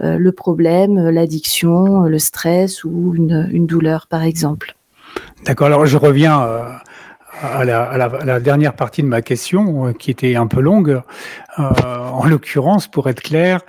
le 0.00 0.32
problème, 0.32 1.10
l'addiction, 1.10 2.02
le 2.02 2.18
stress 2.18 2.84
ou 2.84 3.14
une, 3.14 3.66
douleur, 3.66 4.06
par 4.06 4.22
exemple. 4.22 4.74
D'accord, 5.44 5.66
alors 5.66 5.86
je 5.86 5.96
reviens 5.96 6.42
euh, 6.42 6.62
à, 7.42 7.64
la, 7.64 8.40
dernière 8.40 8.74
partie 8.74 9.02
de 9.02 9.06
ma 9.08 9.22
question, 9.22 9.88
euh, 9.88 9.92
qui 9.92 10.10
était 10.10 10.36
un 10.36 10.46
peu 10.46 10.60
longue, 10.60 11.02
en 11.58 12.26
l'occurrence, 12.26 12.86
pour 12.88 13.08
être 13.08 13.20
clair, 13.20 13.60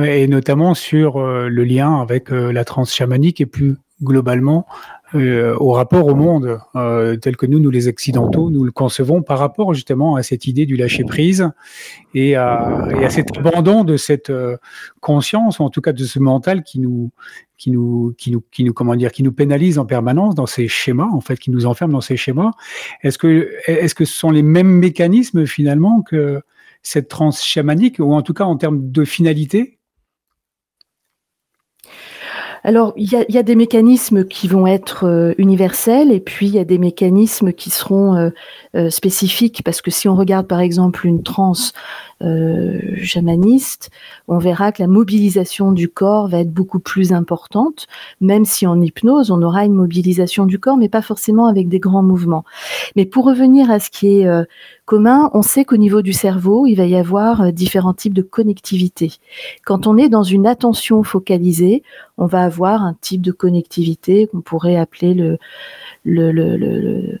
et 0.00 0.28
notamment 0.28 0.74
sur 0.74 1.20
le 1.20 1.64
lien 1.64 2.00
avec 2.00 2.30
la 2.30 2.64
transe 2.64 2.94
chamanique 2.94 3.40
et 3.40 3.46
plus 3.46 3.76
globalement 4.02 4.66
euh, 5.14 5.56
au 5.58 5.72
rapport 5.72 6.06
au 6.06 6.14
monde 6.14 6.58
euh, 6.74 7.16
tel 7.16 7.36
que 7.36 7.46
nous, 7.46 7.58
nous 7.58 7.70
les 7.70 7.88
occidentaux, 7.88 8.50
nous 8.50 8.64
le 8.64 8.72
concevons 8.72 9.22
par 9.22 9.38
rapport 9.38 9.74
justement 9.74 10.16
à 10.16 10.22
cette 10.22 10.46
idée 10.46 10.64
du 10.64 10.76
lâcher 10.76 11.04
prise 11.04 11.50
et 12.14 12.36
à, 12.36 12.88
et 12.98 13.04
à 13.04 13.10
cet 13.10 13.36
abandon 13.36 13.84
de 13.84 13.96
cette 13.96 14.30
euh, 14.30 14.56
conscience, 15.00 15.58
ou 15.58 15.64
en 15.64 15.70
tout 15.70 15.80
cas 15.80 15.92
de 15.92 16.04
ce 16.04 16.18
mental 16.18 16.62
qui 16.62 16.80
nous, 16.80 17.10
qui 17.58 17.70
nous, 17.70 18.14
qui 18.16 18.30
nous, 18.30 18.42
qui 18.50 18.64
nous, 18.64 18.72
comment 18.72 18.96
dire, 18.96 19.12
qui 19.12 19.22
nous 19.22 19.32
pénalise 19.32 19.78
en 19.78 19.86
permanence 19.86 20.34
dans 20.34 20.46
ces 20.46 20.66
schémas, 20.68 21.08
en 21.12 21.20
fait, 21.20 21.38
qui 21.38 21.50
nous 21.50 21.66
enferme 21.66 21.92
dans 21.92 22.00
ces 22.00 22.16
schémas. 22.16 22.52
Est-ce 23.02 23.18
que, 23.18 23.50
est-ce 23.66 23.94
que 23.94 24.04
ce 24.04 24.14
sont 24.14 24.30
les 24.30 24.42
mêmes 24.42 24.70
mécanismes 24.70 25.46
finalement 25.46 26.02
que 26.02 26.40
cette 26.82 27.08
transe 27.08 27.42
chamanique, 27.44 27.98
ou 27.98 28.12
en 28.14 28.22
tout 28.22 28.34
cas 28.34 28.44
en 28.44 28.56
termes 28.56 28.90
de 28.90 29.04
finalité? 29.04 29.78
Alors, 32.64 32.92
il 32.96 33.10
y 33.10 33.38
a, 33.38 33.42
des 33.42 33.56
mécanismes 33.56 34.24
qui 34.24 34.46
vont 34.46 34.68
être 34.68 35.04
euh, 35.04 35.34
universels 35.36 36.12
et 36.12 36.20
puis 36.20 36.46
il 36.46 36.54
y 36.54 36.60
a 36.60 36.64
des 36.64 36.78
mécanismes 36.78 37.52
qui 37.52 37.70
seront 37.70 38.14
euh, 38.14 38.30
euh, 38.76 38.88
spécifiques 38.88 39.62
parce 39.64 39.82
que 39.82 39.90
si 39.90 40.08
on 40.08 40.14
regarde 40.14 40.46
par 40.46 40.60
exemple 40.60 41.04
une 41.04 41.24
transe 41.24 41.72
euh, 42.22 42.80
jamaniste, 42.96 43.90
on 44.28 44.38
verra 44.38 44.72
que 44.72 44.82
la 44.82 44.88
mobilisation 44.88 45.72
du 45.72 45.88
corps 45.88 46.28
va 46.28 46.40
être 46.40 46.52
beaucoup 46.52 46.78
plus 46.78 47.12
importante, 47.12 47.86
même 48.20 48.44
si 48.44 48.66
en 48.66 48.80
hypnose, 48.80 49.30
on 49.30 49.42
aura 49.42 49.64
une 49.64 49.74
mobilisation 49.74 50.46
du 50.46 50.58
corps, 50.58 50.76
mais 50.76 50.88
pas 50.88 51.02
forcément 51.02 51.46
avec 51.46 51.68
des 51.68 51.80
grands 51.80 52.02
mouvements. 52.02 52.44
Mais 52.96 53.06
pour 53.06 53.24
revenir 53.24 53.70
à 53.70 53.80
ce 53.80 53.90
qui 53.90 54.20
est 54.20 54.26
euh, 54.26 54.44
commun, 54.84 55.30
on 55.34 55.42
sait 55.42 55.64
qu'au 55.64 55.76
niveau 55.76 56.02
du 56.02 56.12
cerveau, 56.12 56.66
il 56.66 56.76
va 56.76 56.86
y 56.86 56.96
avoir 56.96 57.42
euh, 57.42 57.50
différents 57.50 57.94
types 57.94 58.14
de 58.14 58.22
connectivité. 58.22 59.12
Quand 59.64 59.86
on 59.86 59.96
est 59.96 60.08
dans 60.08 60.22
une 60.22 60.46
attention 60.46 61.02
focalisée, 61.02 61.82
on 62.18 62.26
va 62.26 62.42
avoir 62.42 62.82
un 62.82 62.96
type 63.00 63.22
de 63.22 63.32
connectivité 63.32 64.26
qu'on 64.26 64.40
pourrait 64.40 64.76
appeler 64.76 65.38
le, 66.04 67.18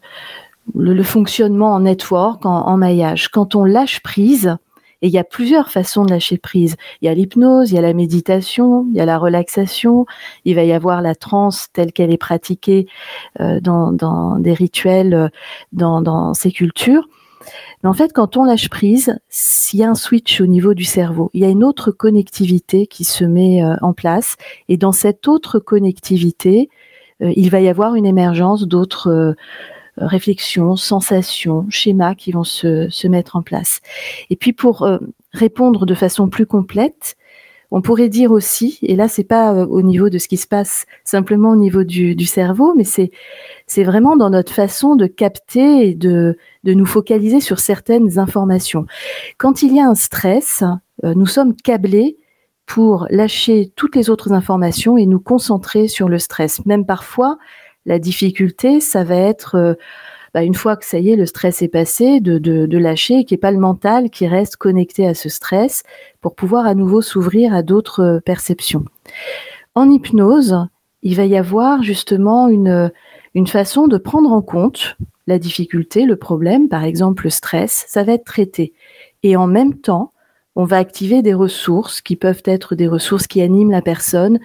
fonctionnement 1.02 1.74
en 1.74 1.80
network, 1.80 2.46
en, 2.46 2.76
maillage. 2.76 3.28
Quand 3.28 3.54
on 3.54 3.64
lâche 3.64 4.00
prise, 4.00 4.56
et 5.02 5.08
il 5.08 5.12
y 5.12 5.18
a 5.18 5.24
plusieurs 5.24 5.68
façons 5.68 6.04
de 6.04 6.10
lâcher 6.10 6.38
prise. 6.38 6.76
Il 7.00 7.06
y 7.06 7.08
a 7.08 7.14
l'hypnose, 7.14 7.72
il 7.72 7.74
y 7.74 7.78
a 7.78 7.82
la 7.82 7.92
méditation, 7.92 8.86
il 8.90 8.96
y 8.96 9.00
a 9.00 9.04
la 9.04 9.18
relaxation, 9.18 10.06
il 10.44 10.54
va 10.54 10.62
y 10.62 10.72
avoir 10.72 11.02
la 11.02 11.16
transe 11.16 11.66
telle 11.72 11.92
qu'elle 11.92 12.12
est 12.12 12.18
pratiquée 12.18 12.86
euh, 13.40 13.60
dans, 13.60 14.38
des 14.38 14.54
rituels, 14.54 15.14
euh, 15.14 15.28
dans, 15.72 16.00
dans 16.00 16.34
ces 16.34 16.52
cultures. 16.52 17.08
Mais 17.82 17.88
en 17.88 17.94
fait, 17.94 18.12
quand 18.12 18.36
on 18.36 18.44
lâche 18.44 18.68
prise, 18.68 19.18
s'il 19.28 19.80
y 19.80 19.82
a 19.82 19.90
un 19.90 19.96
switch 19.96 20.40
au 20.40 20.46
niveau 20.46 20.72
du 20.72 20.84
cerveau, 20.84 21.30
il 21.34 21.40
y 21.40 21.44
a 21.44 21.48
une 21.48 21.64
autre 21.64 21.90
connectivité 21.90 22.86
qui 22.86 23.02
se 23.02 23.24
met 23.24 23.64
euh, 23.64 23.74
en 23.82 23.92
place. 23.92 24.36
Et 24.68 24.76
dans 24.76 24.92
cette 24.92 25.26
autre 25.26 25.58
connectivité, 25.58 26.70
il 27.20 27.50
va 27.50 27.60
y 27.60 27.68
avoir 27.68 27.94
une 27.94 28.06
émergence 28.06 28.66
d'autres 28.66 29.36
réflexions, 29.96 30.76
sensations, 30.76 31.66
schémas 31.68 32.14
qui 32.14 32.32
vont 32.32 32.44
se, 32.44 32.88
se, 32.88 33.08
mettre 33.08 33.36
en 33.36 33.42
place. 33.42 33.80
Et 34.30 34.36
puis 34.36 34.52
pour 34.52 34.82
euh, 34.82 34.98
répondre 35.32 35.86
de 35.86 35.94
façon 35.94 36.28
plus 36.28 36.46
complète, 36.46 37.16
on 37.70 37.80
pourrait 37.80 38.10
dire 38.10 38.32
aussi, 38.32 38.78
et 38.82 38.96
là 38.96 39.08
c'est 39.08 39.24
pas 39.24 39.54
euh, 39.54 39.66
au 39.66 39.80
niveau 39.82 40.10
de 40.10 40.18
ce 40.18 40.28
qui 40.28 40.36
se 40.36 40.46
passe 40.46 40.84
simplement 41.04 41.50
au 41.50 41.56
niveau 41.56 41.84
du, 41.84 42.26
cerveau, 42.26 42.74
mais 42.74 42.84
c'est 42.84 43.10
c'est 43.66 43.84
vraiment 43.84 44.16
dans 44.16 44.30
notre 44.30 44.52
façon 44.52 44.94
de 44.94 45.06
capter 45.06 45.88
et 45.88 45.94
de, 45.94 46.36
de 46.64 46.74
nous 46.74 46.86
focaliser 46.86 47.40
sur 47.40 47.60
certaines 47.60 48.18
informations. 48.18 48.86
Quand 49.38 49.62
il 49.62 49.74
y 49.74 49.80
a 49.80 49.86
un 49.86 49.94
stress, 49.94 50.62
euh, 51.04 51.14
nous 51.14 51.26
sommes 51.26 51.54
câblés 51.56 52.18
pour 52.66 53.06
lâcher 53.10 53.72
toutes 53.74 53.96
les 53.96 54.10
autres 54.10 54.32
informations 54.32 54.96
et 54.96 55.06
nous 55.06 55.20
concentrer 55.20 55.88
sur 55.88 56.08
le 56.08 56.18
stress. 56.18 56.64
Même 56.66 56.86
parfois, 56.86 57.38
la 57.86 57.98
difficulté, 57.98 58.80
ça 58.80 59.04
va 59.04 59.16
être 59.16 59.56
euh, 59.56 59.74
bah, 60.34 60.42
une 60.42 60.54
fois 60.54 60.76
que 60.76 60.84
ça 60.84 60.98
y 60.98 61.10
est, 61.10 61.16
le 61.16 61.26
stress 61.26 61.62
est 61.62 61.68
passé, 61.68 62.20
de, 62.20 62.78
lâcher, 62.78 63.24
qui 63.24 63.34
n'est 63.34 63.38
pas 63.38 63.50
le 63.50 63.58
mental 63.58 64.10
qui 64.10 64.26
reste 64.26 64.56
connecté 64.56 65.06
à 65.06 65.14
ce 65.14 65.28
stress 65.28 65.82
pour 66.20 66.34
pouvoir 66.34 66.66
à 66.66 66.74
nouveau 66.74 67.02
s'ouvrir 67.02 67.54
à 67.54 67.62
d'autres 67.62 68.00
euh, 68.00 68.20
perceptions. 68.20 68.84
En 69.74 69.90
hypnose, 69.90 70.66
il 71.02 71.16
va 71.16 71.24
y 71.24 71.36
avoir 71.36 71.82
justement 71.82 72.48
une 72.48 73.46
façon 73.46 73.88
de 73.88 73.98
prendre 73.98 74.32
en 74.32 74.42
compte 74.42 74.96
la 75.26 75.38
difficulté, 75.38 76.04
le 76.04 76.16
problème, 76.16 76.68
par 76.68 76.84
exemple 76.84 77.24
le 77.24 77.30
stress, 77.30 77.84
ça 77.88 78.04
va 78.04 78.12
être 78.12 78.24
traité. 78.24 78.72
Et 79.22 79.36
en 79.36 79.46
même 79.46 79.74
temps, 79.74 80.12
on 80.54 80.64
va 80.64 80.76
activer 80.76 81.22
des 81.22 81.34
ressources 81.34 82.02
qui 82.02 82.16
peuvent 82.16 82.42
être 82.44 82.74
des 82.74 82.86
ressources 82.86 83.26
qui 83.26 83.40
animent 83.40 83.70
la 83.70 83.82
personne, 83.82 84.38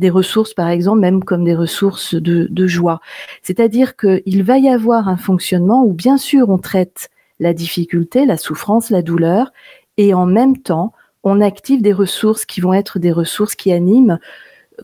des 0.00 0.10
ressources 0.10 0.54
par 0.54 0.68
exemple 0.68 0.98
même 0.98 1.22
comme 1.22 1.44
des 1.44 1.54
ressources 1.54 2.14
de, 2.14 2.66
joie. 2.66 3.00
C'est-à-dire 3.42 3.96
qu'il 3.96 4.42
va 4.42 4.58
y 4.58 4.68
avoir 4.68 5.08
un 5.08 5.16
fonctionnement 5.16 5.84
où 5.84 5.92
bien 5.92 6.16
sûr 6.16 6.48
on 6.48 6.58
traite 6.58 7.10
la 7.38 7.54
difficulté, 7.54 8.26
la 8.26 8.36
souffrance, 8.36 8.90
la 8.90 9.02
douleur, 9.02 9.52
et 9.96 10.12
en 10.14 10.26
même 10.26 10.58
temps 10.58 10.92
on 11.22 11.40
active 11.40 11.82
des 11.82 11.92
ressources 11.92 12.44
qui 12.44 12.60
vont 12.60 12.72
être 12.72 12.98
des 12.98 13.12
ressources 13.12 13.54
qui 13.54 13.72
animent 13.72 14.18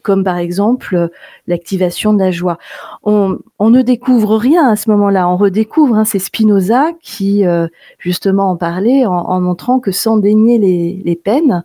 comme 0.02 0.24
par 0.24 0.36
exemple 0.36 1.08
l'activation 1.46 2.12
de 2.12 2.18
la 2.18 2.30
joie. 2.30 2.58
On, 3.02 3.38
ne 3.60 3.82
découvre 3.82 4.36
rien 4.36 4.68
à 4.68 4.76
ce 4.76 4.90
moment-là, 4.90 5.28
on 5.28 5.36
redécouvre. 5.36 5.96
Hein, 5.96 6.04
c'est 6.04 6.18
Spinoza 6.18 6.90
qui 7.00 7.46
euh, 7.46 7.66
justement 7.98 8.50
en 8.50 8.56
parlait 8.56 9.06
en, 9.06 9.40
montrant 9.40 9.80
que 9.80 9.92
sans 9.92 10.16
dénier 10.16 10.58
les, 10.58 11.16
peines, 11.16 11.52
euh, 11.52 11.60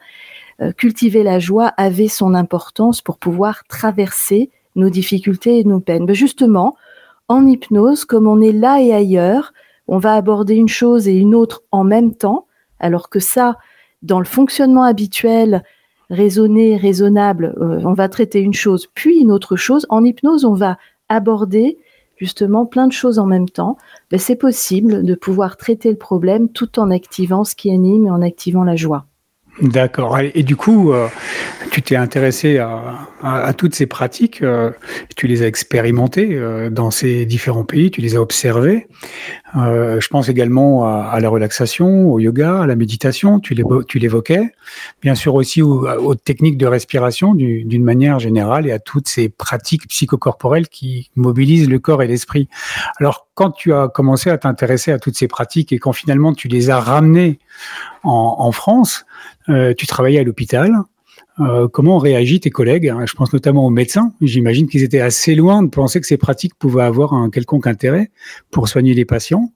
cultiver 0.77 1.23
la 1.23 1.39
joie 1.39 1.73
avait 1.77 2.07
son 2.07 2.33
importance 2.33 3.01
pour 3.01 3.17
pouvoir 3.17 3.63
traverser 3.67 4.49
nos 4.75 4.89
difficultés 4.89 5.59
et 5.59 5.63
nos 5.63 5.79
peines. 5.79 6.05
Mais 6.05 6.15
justement, 6.15 6.75
en 7.27 7.45
hypnose, 7.47 8.05
comme 8.05 8.27
on 8.27 8.41
est 8.41 8.51
là 8.51 8.81
et 8.81 8.93
ailleurs, 8.93 9.53
on 9.87 9.97
va 9.97 10.13
aborder 10.15 10.55
une 10.55 10.69
chose 10.69 11.07
et 11.07 11.15
une 11.15 11.35
autre 11.35 11.63
en 11.71 11.83
même 11.83 12.13
temps, 12.13 12.45
alors 12.79 13.09
que 13.09 13.19
ça, 13.19 13.57
dans 14.01 14.19
le 14.19 14.25
fonctionnement 14.25 14.83
habituel, 14.83 15.63
raisonné, 16.09 16.77
raisonnable, 16.77 17.55
euh, 17.59 17.81
on 17.85 17.93
va 17.93 18.09
traiter 18.09 18.39
une 18.39 18.53
chose, 18.53 18.87
puis 18.93 19.19
une 19.19 19.31
autre 19.31 19.55
chose. 19.55 19.85
En 19.89 20.03
hypnose, 20.03 20.45
on 20.45 20.53
va 20.53 20.77
aborder 21.09 21.77
justement 22.17 22.65
plein 22.65 22.87
de 22.87 22.93
choses 22.93 23.17
en 23.17 23.25
même 23.25 23.49
temps. 23.49 23.77
Ben, 24.11 24.19
c'est 24.19 24.35
possible 24.35 25.03
de 25.03 25.15
pouvoir 25.15 25.57
traiter 25.57 25.89
le 25.89 25.97
problème 25.97 26.49
tout 26.49 26.79
en 26.79 26.91
activant 26.91 27.43
ce 27.43 27.55
qui 27.55 27.71
anime 27.71 28.07
et 28.07 28.11
en 28.11 28.21
activant 28.21 28.63
la 28.63 28.75
joie. 28.75 29.05
D'accord. 29.59 30.17
Et 30.19 30.43
du 30.43 30.55
coup, 30.55 30.93
euh, 30.93 31.07
tu 31.71 31.81
t'es 31.81 31.97
intéressé 31.97 32.57
à, 32.57 33.53
toutes 33.53 33.75
ces 33.75 33.85
pratiques, 33.85 34.41
euh, 34.41 34.71
tu 35.17 35.27
les 35.27 35.43
as 35.43 35.47
expérimentées 35.47 36.29
euh, 36.31 36.69
dans 36.69 36.89
ces 36.89 37.25
différents 37.25 37.65
pays, 37.65 37.91
tu 37.91 37.99
les 38.01 38.15
as 38.15 38.21
observées. 38.21 38.87
je 39.53 40.07
pense 40.07 40.29
également 40.29 40.85
à, 40.85 41.19
la 41.19 41.27
relaxation, 41.27 42.11
au 42.11 42.19
yoga, 42.19 42.61
à 42.61 42.65
la 42.65 42.75
méditation, 42.75 43.39
tu 43.41 43.53
l'évoquais. 43.53 44.53
Bien 45.01 45.15
sûr 45.15 45.35
aussi 45.35 45.61
aux, 45.61 46.15
techniques 46.15 46.57
de 46.57 46.65
respiration 46.65 47.35
d'une 47.35 47.83
manière 47.83 48.19
générale 48.19 48.67
et 48.67 48.71
à 48.71 48.79
toutes 48.79 49.09
ces 49.09 49.27
pratiques 49.27 49.87
psychocorporelles 49.89 50.69
qui 50.69 51.11
mobilisent 51.15 51.69
le 51.69 51.77
corps 51.79 52.01
et 52.01 52.07
l'esprit. 52.07 52.47
Alors, 52.99 53.27
quand 53.35 53.51
tu 53.51 53.73
as 53.73 53.89
commencé 53.89 54.29
à 54.29 54.37
t'intéresser 54.37 54.91
à 54.91 54.99
toutes 54.99 55.17
ces 55.17 55.27
pratiques 55.27 55.73
et 55.73 55.79
quand 55.79 55.93
finalement 55.93 56.33
tu 56.33 56.47
les 56.47 56.69
as 56.69 56.79
ramenées 56.79 57.39
en, 58.03 58.51
France, 58.51 59.05
tu 59.47 59.87
travaillais 59.87 60.19
à 60.19 60.23
l'hôpital. 60.23 60.71
Euh, 61.39 61.67
comment 61.67 61.95
ont 61.95 61.99
réagi 61.99 62.39
tes 62.39 62.49
collègues 62.49 62.89
hein 62.89 63.05
Je 63.05 63.13
pense 63.13 63.31
notamment 63.33 63.65
aux 63.65 63.69
médecins. 63.69 64.13
J'imagine 64.21 64.67
qu'ils 64.67 64.83
étaient 64.83 64.99
assez 64.99 65.33
loin 65.33 65.63
de 65.63 65.69
penser 65.69 66.01
que 66.01 66.07
ces 66.07 66.17
pratiques 66.17 66.55
pouvaient 66.55 66.83
avoir 66.83 67.13
un 67.13 67.29
quelconque 67.29 67.67
intérêt 67.67 68.11
pour 68.51 68.67
soigner 68.67 68.93
les 68.93 69.05
patients. 69.05 69.51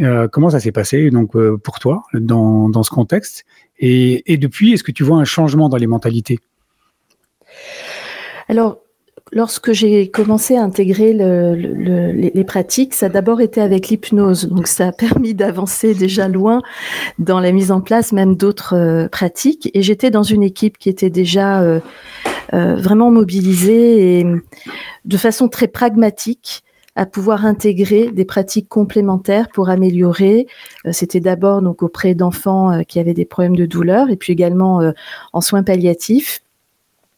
Euh, 0.00 0.28
comment 0.28 0.50
ça 0.50 0.60
s'est 0.60 0.72
passé 0.72 1.10
donc 1.10 1.32
pour 1.58 1.78
toi 1.78 2.02
dans, 2.14 2.68
dans 2.68 2.82
ce 2.82 2.90
contexte? 2.90 3.44
Et, 3.78 4.32
et 4.32 4.36
depuis, 4.36 4.72
est-ce 4.72 4.84
que 4.84 4.92
tu 4.92 5.04
vois 5.04 5.18
un 5.18 5.24
changement 5.24 5.68
dans 5.68 5.76
les 5.76 5.86
mentalités? 5.86 6.38
Alors, 8.48 8.78
lorsque 9.32 9.72
j'ai 9.72 10.08
commencé 10.08 10.56
à 10.56 10.62
intégrer 10.62 11.12
les, 11.12 12.44
pratiques, 12.44 12.94
ça 12.94 13.06
a 13.06 13.08
d'abord 13.08 13.40
été 13.40 13.60
avec 13.60 13.88
l'hypnose. 13.88 14.48
Donc 14.48 14.66
ça 14.66 14.88
a 14.88 14.92
permis 14.92 15.34
d'avancer 15.34 15.94
déjà 15.94 16.28
loin 16.28 16.62
dans 17.18 17.40
la 17.40 17.52
mise 17.52 17.72
en 17.72 17.80
place 17.80 18.12
même 18.12 18.36
d'autres 18.36 18.74
euh, 18.74 19.08
pratiques. 19.08 19.70
Et 19.74 19.82
j'étais 19.82 20.10
dans 20.10 20.22
une 20.22 20.42
équipe 20.42 20.78
qui 20.78 20.88
était 20.88 21.10
déjà 21.10 21.60
euh, 21.60 21.80
euh, 22.54 22.76
vraiment 22.76 23.10
mobilisée 23.10 24.20
et 24.20 24.26
de 25.04 25.16
façon 25.16 25.48
très 25.48 25.68
pragmatique 25.68 26.62
à 26.94 27.04
pouvoir 27.04 27.44
intégrer 27.44 28.10
des 28.10 28.24
pratiques 28.24 28.70
complémentaires 28.70 29.48
pour 29.52 29.68
améliorer. 29.68 30.46
C'était 30.92 31.20
d'abord 31.20 31.60
donc 31.60 31.82
auprès 31.82 32.14
d'enfants 32.14 32.82
qui 32.88 32.98
avaient 32.98 33.12
des 33.12 33.26
problèmes 33.26 33.56
de 33.56 33.66
douleur 33.66 34.08
et 34.08 34.16
puis 34.16 34.32
également 34.32 34.80
en 35.34 35.40
soins 35.42 35.62
palliatifs 35.62 36.40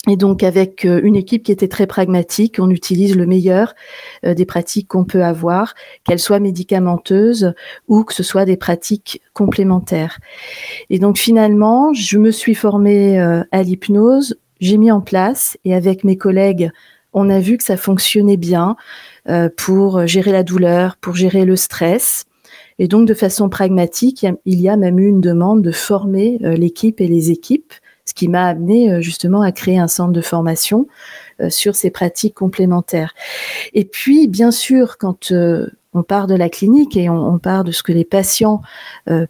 et 0.08 0.16
donc 0.16 0.42
avec 0.42 0.84
euh, 0.84 1.00
une 1.02 1.16
équipe 1.16 1.42
qui 1.42 1.52
était 1.52 1.68
très 1.68 1.86
pragmatique, 1.86 2.56
on 2.58 2.70
utilise 2.70 3.14
le 3.14 3.26
meilleur 3.26 3.74
euh, 4.24 4.34
des 4.34 4.46
pratiques 4.46 4.88
qu'on 4.88 5.04
peut 5.04 5.22
avoir, 5.22 5.74
qu'elles 6.04 6.18
soient 6.18 6.40
médicamenteuses 6.40 7.52
ou 7.88 8.04
que 8.04 8.14
ce 8.14 8.22
soit 8.22 8.44
des 8.44 8.56
pratiques 8.56 9.20
complémentaires. 9.34 10.18
Et 10.88 10.98
donc 10.98 11.18
finalement, 11.18 11.92
je 11.92 12.18
me 12.18 12.30
suis 12.30 12.54
formée 12.54 13.20
euh, 13.20 13.44
à 13.52 13.62
l'hypnose, 13.62 14.38
j'ai 14.60 14.78
mis 14.78 14.90
en 14.90 15.00
place 15.00 15.58
et 15.64 15.74
avec 15.74 16.04
mes 16.04 16.16
collègues, 16.16 16.70
on 17.12 17.30
a 17.30 17.38
vu 17.38 17.58
que 17.58 17.64
ça 17.64 17.76
fonctionnait 17.76 18.36
bien 18.36 18.76
pour 19.56 20.06
gérer 20.06 20.30
la 20.30 20.42
douleur, 20.42 20.96
pour 20.96 21.16
gérer 21.16 21.44
le 21.44 21.56
stress. 21.56 22.26
Et 22.78 22.86
donc 22.86 23.08
de 23.08 23.14
façon 23.14 23.48
pragmatique, 23.48 24.26
il 24.44 24.60
y 24.60 24.68
a 24.68 24.76
même 24.76 24.98
eu 24.98 25.06
une 25.06 25.20
demande 25.20 25.62
de 25.62 25.72
former 25.72 26.38
l'équipe 26.40 27.00
et 27.00 27.08
les 27.08 27.30
équipes 27.30 27.72
ce 28.08 28.14
qui 28.14 28.28
m'a 28.28 28.46
amené 28.46 28.90
euh, 28.90 29.00
justement 29.02 29.42
à 29.42 29.52
créer 29.52 29.78
un 29.78 29.86
centre 29.86 30.12
de 30.12 30.20
formation 30.22 30.88
euh, 31.40 31.50
sur 31.50 31.76
ces 31.76 31.90
pratiques 31.90 32.34
complémentaires. 32.34 33.14
Et 33.74 33.84
puis, 33.84 34.28
bien 34.28 34.50
sûr, 34.50 34.96
quand 34.96 35.30
euh, 35.30 35.66
on 35.92 36.02
part 36.02 36.26
de 36.26 36.34
la 36.34 36.48
clinique 36.48 36.96
et 36.96 37.10
on, 37.10 37.38
part 37.38 37.64
de 37.64 37.72
ce 37.72 37.82
que 37.82 37.92
les 37.92 38.04
patients 38.04 38.60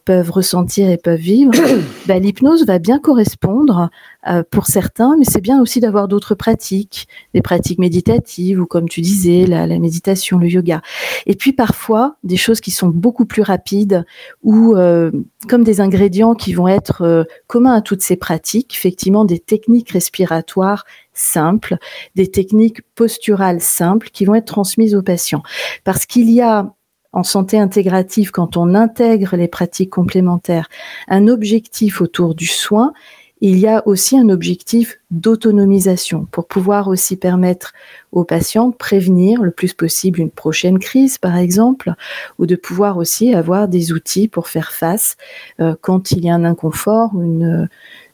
peuvent 0.05 0.31
ressentir 0.31 0.91
et 0.91 0.97
peuvent 0.97 1.19
vivre, 1.19 1.53
bah, 2.07 2.19
l'hypnose 2.19 2.67
va 2.67 2.81
bien 2.81 2.99
correspondre 2.99 3.91
euh, 4.29 4.43
pour 4.49 4.67
certains, 4.67 5.17
mais 5.19 5.25
c'est 5.25 5.41
bien 5.41 5.61
aussi 5.61 5.81
d'avoir 5.81 6.09
d'autres 6.09 6.35
pratiques, 6.35 7.09
des 7.35 7.43
pratiques 7.43 7.79
méditatives 7.79 8.61
ou 8.61 8.67
comme 8.67 8.88
tu 8.88 9.01
disais, 9.01 9.47
la, 9.47 9.67
méditation, 9.79 10.38
le 10.38 10.49
yoga. 10.49 10.83
Et 11.27 11.35
puis 11.35 11.53
parfois, 11.53 12.17
des 12.25 12.37
choses 12.37 12.61
qui 12.61 12.71
sont 12.71 12.88
beaucoup 12.88 13.25
plus 13.25 13.43
rapides 13.43 14.05
ou 14.43 14.77
euh, 14.77 15.11
comme 15.49 15.64
des 15.64 15.81
ingrédients 15.81 16.35
qui 16.35 16.53
vont 16.53 16.69
être 16.69 17.03
euh, 17.03 17.25
communs 17.47 17.75
à 17.75 17.81
toutes 17.81 18.03
ces 18.03 18.17
pratiques, 18.17 18.75
effectivement 18.75 19.25
des 19.25 19.38
techniques 19.38 19.91
respiratoires 19.91 20.85
simples, 21.14 21.77
des 22.14 22.31
techniques 22.31 22.83
posturales 22.95 23.61
simples 23.61 24.11
qui 24.11 24.25
vont 24.25 24.35
être 24.35 24.47
transmises 24.47 24.95
aux 24.95 25.03
patients. 25.03 25.43
Parce 25.85 26.07
qu'il 26.07 26.31
y 26.31 26.41
a 26.41 26.73
en 27.12 27.23
santé 27.23 27.59
intégrative, 27.59 28.31
quand 28.31 28.57
on 28.57 28.75
intègre 28.75 29.37
les 29.37 29.49
pratiques 29.49 29.91
complémentaires, 29.91 30.69
un 31.09 31.27
objectif 31.27 32.01
autour 32.01 32.35
du 32.35 32.47
soin 32.47 32.93
il 33.40 33.59
y 33.59 33.66
a 33.66 33.87
aussi 33.87 34.18
un 34.18 34.29
objectif 34.29 34.98
d'autonomisation 35.11 36.27
pour 36.31 36.46
pouvoir 36.46 36.88
aussi 36.88 37.16
permettre 37.16 37.72
aux 38.12 38.24
patients 38.24 38.68
de 38.68 38.74
prévenir 38.74 39.42
le 39.42 39.51
plus 39.51 39.74
possible 39.74 40.20
une 40.20 40.31
prochaine 40.31 40.79
crise, 40.79 41.18
par 41.18 41.37
exemple, 41.37 41.92
ou 42.38 42.46
de 42.46 42.57
pouvoir 42.57 42.96
aussi 42.96 43.35
avoir 43.35 43.68
des 43.68 43.92
outils 43.92 44.29
pour 44.29 44.48
faire 44.48 44.72
face 44.72 45.16
euh, 45.61 45.74
quand 45.81 46.11
il 46.11 46.24
y 46.24 46.31
a 46.31 46.35
un 46.35 46.44
inconfort 46.44 47.11
ou 47.14 47.22
une, 47.22 47.68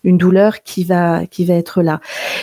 douleur 0.05 0.63
qui 0.63 0.85
va, 0.85 1.27
qui 1.27 1.45
va 1.47 1.55
être 1.55 1.83
là. 1.83 2.01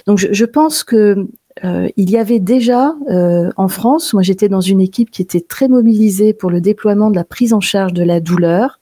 Donc 0.08 0.18
je, 0.18 0.46
pense 0.46 0.84
que 0.84 1.28
euh, 1.64 1.90
il 1.96 2.10
y 2.10 2.18
avait 2.18 2.40
déjà 2.40 2.96
euh, 3.10 3.52
en 3.56 3.68
France, 3.68 4.14
moi 4.14 4.24
j'étais 4.24 4.50
dans 4.50 4.62
une 4.62 4.82
équipe 4.82 5.12
qui 5.12 5.22
était 5.22 5.42
très 5.42 5.68
mobilisée 5.68 6.34
pour 6.34 6.50
le 6.50 6.60
déploiement 6.60 7.12
de 7.12 7.16
la 7.16 7.24
prise 7.24 7.54
en 7.54 7.60
charge 7.60 7.94
de 7.94 8.04
la 8.04 8.20
douleur, 8.20 8.80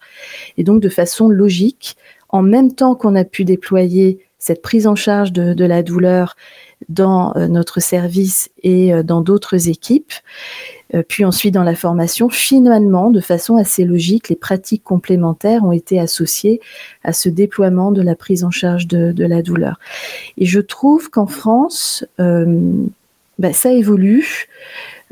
et 0.57 0.63
donc 0.63 0.81
de 0.81 0.87
façon 0.87 1.27
logique, 1.27 1.97
en 2.29 2.41
même 2.41 2.73
temps 2.73 2.95
qu'on 2.95 3.15
a 3.15 3.23
pu 3.23 3.43
déployer 3.43 4.19
cette 4.39 4.61
prise 4.61 4.87
en 4.87 4.95
charge 4.95 5.33
de, 5.33 5.65
la 5.65 5.83
douleur 5.83 6.35
dans 6.87 7.35
euh, 7.35 7.47
notre 7.47 7.81
service 7.81 8.49
et 8.63 8.93
euh, 8.93 9.03
dans 9.03 9.21
d'autres 9.21 9.67
équipes, 9.67 10.13
Euh, 10.95 11.03
puis 11.07 11.23
ensuite, 11.23 11.53
dans 11.53 11.63
la 11.63 11.75
formation, 11.75 12.29
finalement, 12.29 13.11
de 13.11 13.21
façon 13.21 13.57
assez 13.57 13.85
logique, 13.85 14.27
les 14.29 14.35
pratiques 14.35 14.83
complémentaires 14.83 15.63
ont 15.63 15.71
été 15.71 15.99
associées 15.99 16.61
à 17.03 17.13
ce 17.13 17.29
déploiement 17.29 17.91
de 17.91 18.01
la 18.01 18.15
prise 18.15 18.43
en 18.43 18.49
charge 18.49 18.87
de, 18.87 19.13
la 19.23 19.43
douleur. 19.43 19.77
Et 20.39 20.47
je 20.47 20.59
trouve 20.59 21.11
qu'en 21.11 21.27
France, 21.27 22.03
bah, 22.17 23.53
ça 23.53 23.71
évolue. 23.71 24.47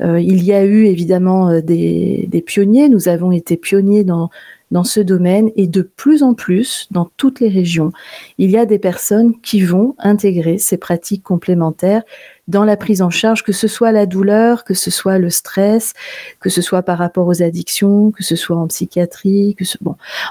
Il 0.00 0.42
y 0.42 0.52
a 0.52 0.64
eu 0.64 0.86
évidemment 0.86 1.60
des, 1.60 2.42
pionniers. 2.44 2.88
Nous 2.88 3.06
avons 3.06 3.30
été 3.30 3.56
pionniers 3.56 4.02
dans, 4.02 4.30
dans 4.70 4.84
ce 4.84 5.00
domaine 5.00 5.50
et 5.56 5.66
de 5.66 5.82
plus 5.82 6.22
en 6.22 6.34
plus 6.34 6.88
dans 6.90 7.10
toutes 7.16 7.40
les 7.40 7.48
régions, 7.48 7.92
il 8.38 8.50
y 8.50 8.58
a 8.58 8.66
des 8.66 8.78
personnes 8.78 9.38
qui 9.40 9.62
vont 9.62 9.94
intégrer 9.98 10.58
ces 10.58 10.76
pratiques 10.76 11.22
complémentaires 11.22 12.02
dans 12.48 12.64
la 12.64 12.76
prise 12.76 13.02
en 13.02 13.10
charge, 13.10 13.44
que 13.44 13.52
ce 13.52 13.68
soit 13.68 13.92
la 13.92 14.06
douleur, 14.06 14.64
que 14.64 14.74
ce 14.74 14.90
soit 14.90 15.18
le 15.18 15.30
stress, 15.30 15.92
que 16.40 16.48
ce 16.48 16.62
soit 16.62 16.82
par 16.82 16.98
rapport 16.98 17.26
aux 17.26 17.42
addictions, 17.42 18.10
que 18.10 18.24
ce 18.24 18.36
soit 18.36 18.56
en 18.56 18.66
psychiatrie, 18.66 19.54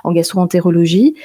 en 0.03 0.11
gastroentérologie. 0.11 1.15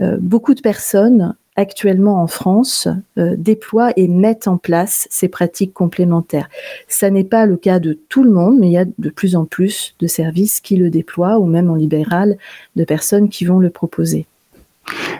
Euh, 0.00 0.16
beaucoup 0.18 0.54
de 0.54 0.60
personnes 0.60 1.34
actuellement 1.58 2.22
en 2.22 2.28
France 2.28 2.86
euh, 3.18 3.34
déploient 3.36 3.92
et 3.96 4.06
mettent 4.06 4.46
en 4.46 4.58
place 4.58 5.08
ces 5.10 5.28
pratiques 5.28 5.74
complémentaires. 5.74 6.48
Ça 6.86 7.10
n'est 7.10 7.24
pas 7.24 7.46
le 7.46 7.56
cas 7.56 7.80
de 7.80 7.98
tout 8.08 8.22
le 8.22 8.30
monde, 8.30 8.58
mais 8.60 8.68
il 8.68 8.72
y 8.72 8.78
a 8.78 8.84
de 8.84 9.10
plus 9.10 9.34
en 9.34 9.44
plus 9.44 9.96
de 9.98 10.06
services 10.06 10.60
qui 10.60 10.76
le 10.76 10.88
déploient, 10.88 11.38
ou 11.38 11.46
même 11.46 11.68
en 11.68 11.74
libéral, 11.74 12.38
de 12.76 12.84
personnes 12.84 13.28
qui 13.28 13.44
vont 13.44 13.58
le 13.58 13.70
proposer. 13.70 14.26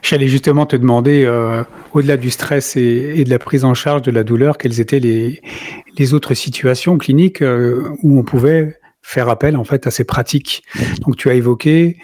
J'allais 0.00 0.28
justement 0.28 0.64
te 0.64 0.76
demander, 0.76 1.24
euh, 1.24 1.64
au-delà 1.92 2.16
du 2.16 2.30
stress 2.30 2.76
et, 2.76 3.24
de 3.24 3.30
la 3.30 3.40
prise 3.40 3.64
en 3.64 3.74
charge 3.74 4.02
de 4.02 4.12
la 4.12 4.22
douleur, 4.22 4.58
quelles 4.58 4.80
étaient 4.80 5.00
les, 5.00 6.14
autres 6.14 6.34
situations 6.34 6.96
cliniques 6.98 7.42
euh, 7.42 7.90
où 8.04 8.16
on 8.16 8.22
pouvait 8.22 8.78
faire 9.02 9.28
appel 9.28 9.56
en 9.56 9.64
fait 9.64 9.88
à 9.88 9.90
ces 9.90 10.04
pratiques. 10.04 10.62
Donc 11.00 11.16
tu 11.16 11.28
as 11.28 11.34
évoqué 11.34 11.96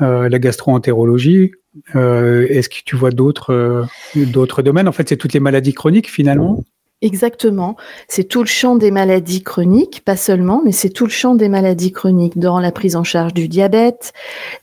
la 0.00 0.38
gastroentérologie, 0.38 1.52
euh, 1.52 1.59
est-ce 1.94 2.68
que 2.68 2.76
tu 2.84 2.96
vois 2.96 3.10
d'autres 3.10 3.52
euh, 3.52 3.84
d'autres 4.16 4.62
domaines? 4.62 4.88
En 4.88 4.92
fait, 4.92 5.08
c'est 5.08 5.16
toutes 5.16 5.32
les 5.32 5.40
maladies 5.40 5.74
chroniques 5.74 6.10
finalement 6.10 6.62
Exactement. 7.02 7.76
C'est 8.08 8.24
tout 8.24 8.40
le 8.40 8.46
champ 8.46 8.76
des 8.76 8.90
maladies 8.90 9.42
chroniques, 9.42 10.02
pas 10.04 10.16
seulement, 10.16 10.60
mais 10.62 10.72
c'est 10.72 10.90
tout 10.90 11.06
le 11.06 11.10
champ 11.10 11.34
des 11.34 11.48
maladies 11.48 11.92
chroniques 11.92 12.38
dans 12.38 12.60
la 12.60 12.72
prise 12.72 12.94
en 12.94 13.04
charge 13.04 13.32
du 13.32 13.48
diabète, 13.48 14.12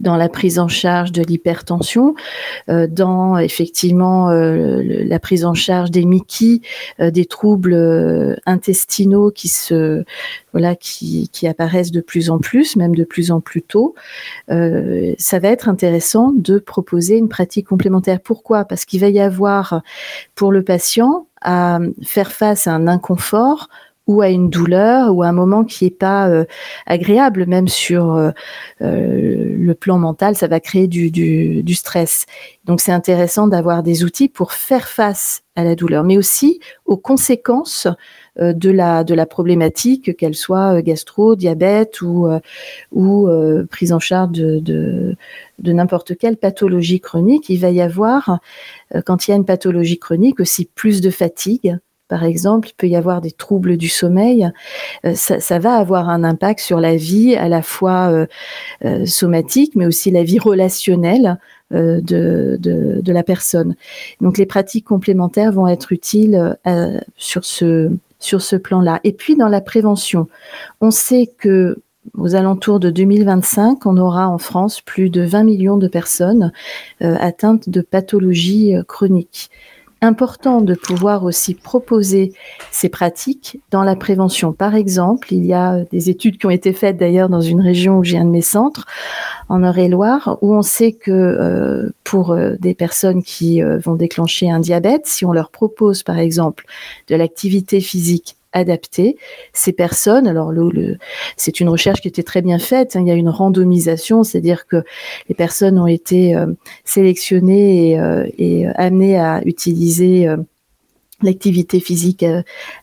dans 0.02 0.15
la 0.15 0.30
prise 0.30 0.60
en 0.60 0.67
charge 0.67 1.12
de 1.12 1.23
l'hypertension, 1.23 2.13
euh, 2.69 2.86
dans 2.86 3.39
effectivement 3.39 4.30
euh, 4.30 4.84
la 4.84 5.19
prise 5.19 5.45
en 5.45 5.56
charge 5.56 5.89
des 5.89 6.06
MICI, 6.06 6.62
euh, 7.00 7.10
des 7.10 7.26
troubles 7.26 8.38
intestinaux 8.45 9.32
qui 9.32 9.47
se 9.47 10.04
voilà 10.54 10.76
qui, 10.76 11.30
qui, 11.30 11.47
apparaissent 11.47 11.91
de 11.91 12.02
plus 12.02 12.30
en 12.30 12.38
plus, 12.38 12.76
même 12.76 12.95
de 12.95 13.04
plus 13.04 13.32
en 13.32 13.41
plus 13.41 13.62
tôt. 13.62 13.95
ça 14.47 15.39
va 15.39 15.47
être 15.50 15.69
intéressant 15.69 16.34
de 16.36 16.60
proposer 16.60 17.17
une 17.17 17.30
pratique 17.30 17.67
complémentaire. 17.67 18.19
Pourquoi? 18.19 18.65
Parce 18.65 18.86
qu'il 18.86 19.00
va 19.00 19.10
y 19.10 19.19
avoir 19.19 19.82
pour 20.36 20.52
le 20.52 20.63
patient 20.63 21.26
à 21.41 21.80
faire 22.04 22.32
face 22.32 22.67
à 22.67 22.73
un 22.73 22.88
inconfort 22.88 23.69
ou 24.07 24.21
à 24.21 24.29
une 24.29 24.49
douleur 24.49 25.13
ou 25.13 25.21
à 25.21 25.27
un 25.27 25.33
moment 25.33 25.65
qui 25.65 25.83
n'est 25.83 25.91
pas 25.91 26.29
euh, 26.29 26.45
agréable, 26.85 27.45
même 27.45 27.67
sur 27.67 28.13
euh, 28.13 28.31
euh, 28.81 29.55
le 29.57 29.73
plan 29.75 29.99
mental, 29.99 30.35
ça 30.35 30.47
va 30.47 30.59
créer 30.59 30.87
du, 30.87 31.75
stress. 31.75 32.25
Donc 32.65 32.81
c'est 32.81 32.91
intéressant 32.91 33.47
d'avoir 33.47 33.83
des 33.83 34.03
outils 34.03 34.29
pour 34.29 34.53
faire 34.53 34.87
face 34.87 35.43
à 35.55 35.63
la 35.63 35.75
douleur, 35.75 36.03
mais 36.03 36.17
aussi 36.17 36.59
aux 36.85 36.97
conséquences 36.97 37.87
de 38.39 38.69
la 38.69 39.03
de 39.03 39.15
la 39.15 39.25
problématique, 39.25 40.15
qu'elle 40.15 40.35
soit 40.35 40.81
gastro, 40.83 41.35
diabète 41.35 42.01
ou 42.01 42.29
prise 43.69 43.93
en 43.93 43.99
charge 43.99 44.31
de, 44.31 44.59
de 45.59 45.71
n'importe 45.71 46.17
quelle 46.17 46.37
pathologie 46.37 46.99
chronique. 46.99 47.49
Il 47.49 47.59
va 47.59 47.69
y 47.71 47.81
avoir, 47.81 48.39
quand 49.05 49.27
il 49.27 49.31
y 49.31 49.33
a 49.33 49.37
une 49.37 49.45
pathologie 49.45 49.97
chronique, 49.97 50.39
aussi 50.39 50.65
plus 50.65 51.01
de 51.01 51.09
fatigue, 51.09 51.77
par 52.07 52.23
exemple, 52.23 52.69
il 52.69 52.73
peut 52.73 52.87
y 52.87 52.95
avoir 52.95 53.21
des 53.21 53.31
troubles 53.31 53.75
du 53.77 53.89
sommeil. 53.89 54.49
Euh, 55.05 55.13
ça, 55.15 55.59
va 55.59 55.75
avoir 55.75 56.09
un 56.09 56.23
impact 56.23 56.59
sur 56.61 56.79
la 56.79 56.95
vie 56.95 57.35
à 57.35 57.49
la 57.49 57.61
fois 57.61 58.09
euh, 58.11 58.25
euh, 58.85 59.05
somatique, 59.05 59.73
mais 59.75 59.85
aussi 59.85 60.11
la 60.11 60.23
vie 60.23 60.39
relationnelle 60.39 61.37
de, 61.69 62.57
de, 62.61 63.11
la 63.11 63.23
personne. 63.23 63.75
Donc 64.21 64.37
les 64.37 64.45
pratiques 64.45 64.85
complémentaires 64.85 65.51
vont 65.51 65.67
être 65.67 65.91
utiles 65.91 66.57
sur 67.17 67.43
ce, 67.43 67.91
sur 68.19 68.41
ce 68.41 68.55
plan-là. 68.55 69.01
Et 69.03 69.11
puis 69.11 69.35
dans 69.35 69.49
la 69.49 69.59
prévention, 69.59 70.29
on 70.79 70.91
sait 70.91 71.29
que 71.37 71.77
aux 72.17 72.35
alentours 72.35 72.79
de 72.79 72.89
2025, 72.89 73.85
on 73.85 73.97
aura 73.97 74.29
en 74.29 74.37
France 74.37 74.79
plus 74.79 75.09
de 75.09 75.23
20 75.23 75.43
millions 75.43 75.75
de 75.75 75.89
personnes 75.89 76.53
atteintes 77.01 77.67
de 77.67 77.81
pathologies 77.81 78.75
chroniques 78.87 79.49
important 80.01 80.62
de 80.62 80.75
pouvoir 80.75 81.23
aussi 81.23 81.53
proposer 81.55 82.33
ces 82.71 82.89
pratiques 82.89 83.60
dans 83.71 83.83
la 83.83 83.95
prévention. 83.95 84.53
Par 84.53 84.75
exemple, 84.75 85.33
il 85.33 85.45
y 85.45 85.53
a 85.53 85.83
des 85.91 86.10
études 86.10 86.38
qui 86.38 86.45
ont 86.45 86.51
été 86.51 86.73
faites 86.73 86.97
d'ailleurs 86.97 87.29
dans 87.29 87.41
une 87.41 87.62
région 87.62 87.99
où 87.99 88.03
j'ai 88.03 88.17
un 88.17 88.25
de 88.25 88.29
mes 88.29 88.41
centres, 88.41 88.86
en 89.49 89.63
Eure-et-Loire, 89.63 90.38
où 90.41 90.53
on 90.53 90.62
sait 90.62 90.91
que 90.91 91.12
euh, 91.12 91.89
pour 92.03 92.31
euh, 92.31 92.55
des 92.60 92.73
personnes 92.73 93.23
qui 93.23 93.63
euh, 93.63 93.77
vont 93.79 93.95
déclencher 93.95 94.49
un 94.49 94.60
diabète, 94.60 95.07
si 95.07 95.25
on 95.25 95.31
leur 95.31 95.49
propose 95.49 96.03
par 96.03 96.19
exemple 96.19 96.65
de 97.07 97.15
l'activité 97.15 97.79
physique 97.79 98.38
adapter 98.57 99.17
ces 99.53 99.71
personnes. 99.71 100.27
Alors, 100.27 100.51
c'est 101.35 101.59
une 101.59 101.69
recherche 101.69 102.01
qui 102.01 102.07
était 102.07 102.23
très 102.23 102.41
bien 102.41 102.59
faite. 102.59 102.95
Hein. 102.95 103.01
Il 103.01 103.07
y 103.07 103.11
a 103.11 103.15
une 103.15 103.29
randomisation, 103.29 104.23
c'est-à-dire 104.23 104.67
que 104.67 104.83
les 105.29 105.35
personnes 105.35 105.79
ont 105.79 105.87
été 105.87 106.35
euh, 106.35 106.47
sélectionnées 106.83 107.91
et, 107.91 107.99
euh, 107.99 108.27
et, 108.37 108.67
amenées 108.75 109.19
à 109.19 109.41
utiliser 109.45 110.27
euh, 110.27 110.37
l'activité 111.21 111.79
physique 111.79 112.23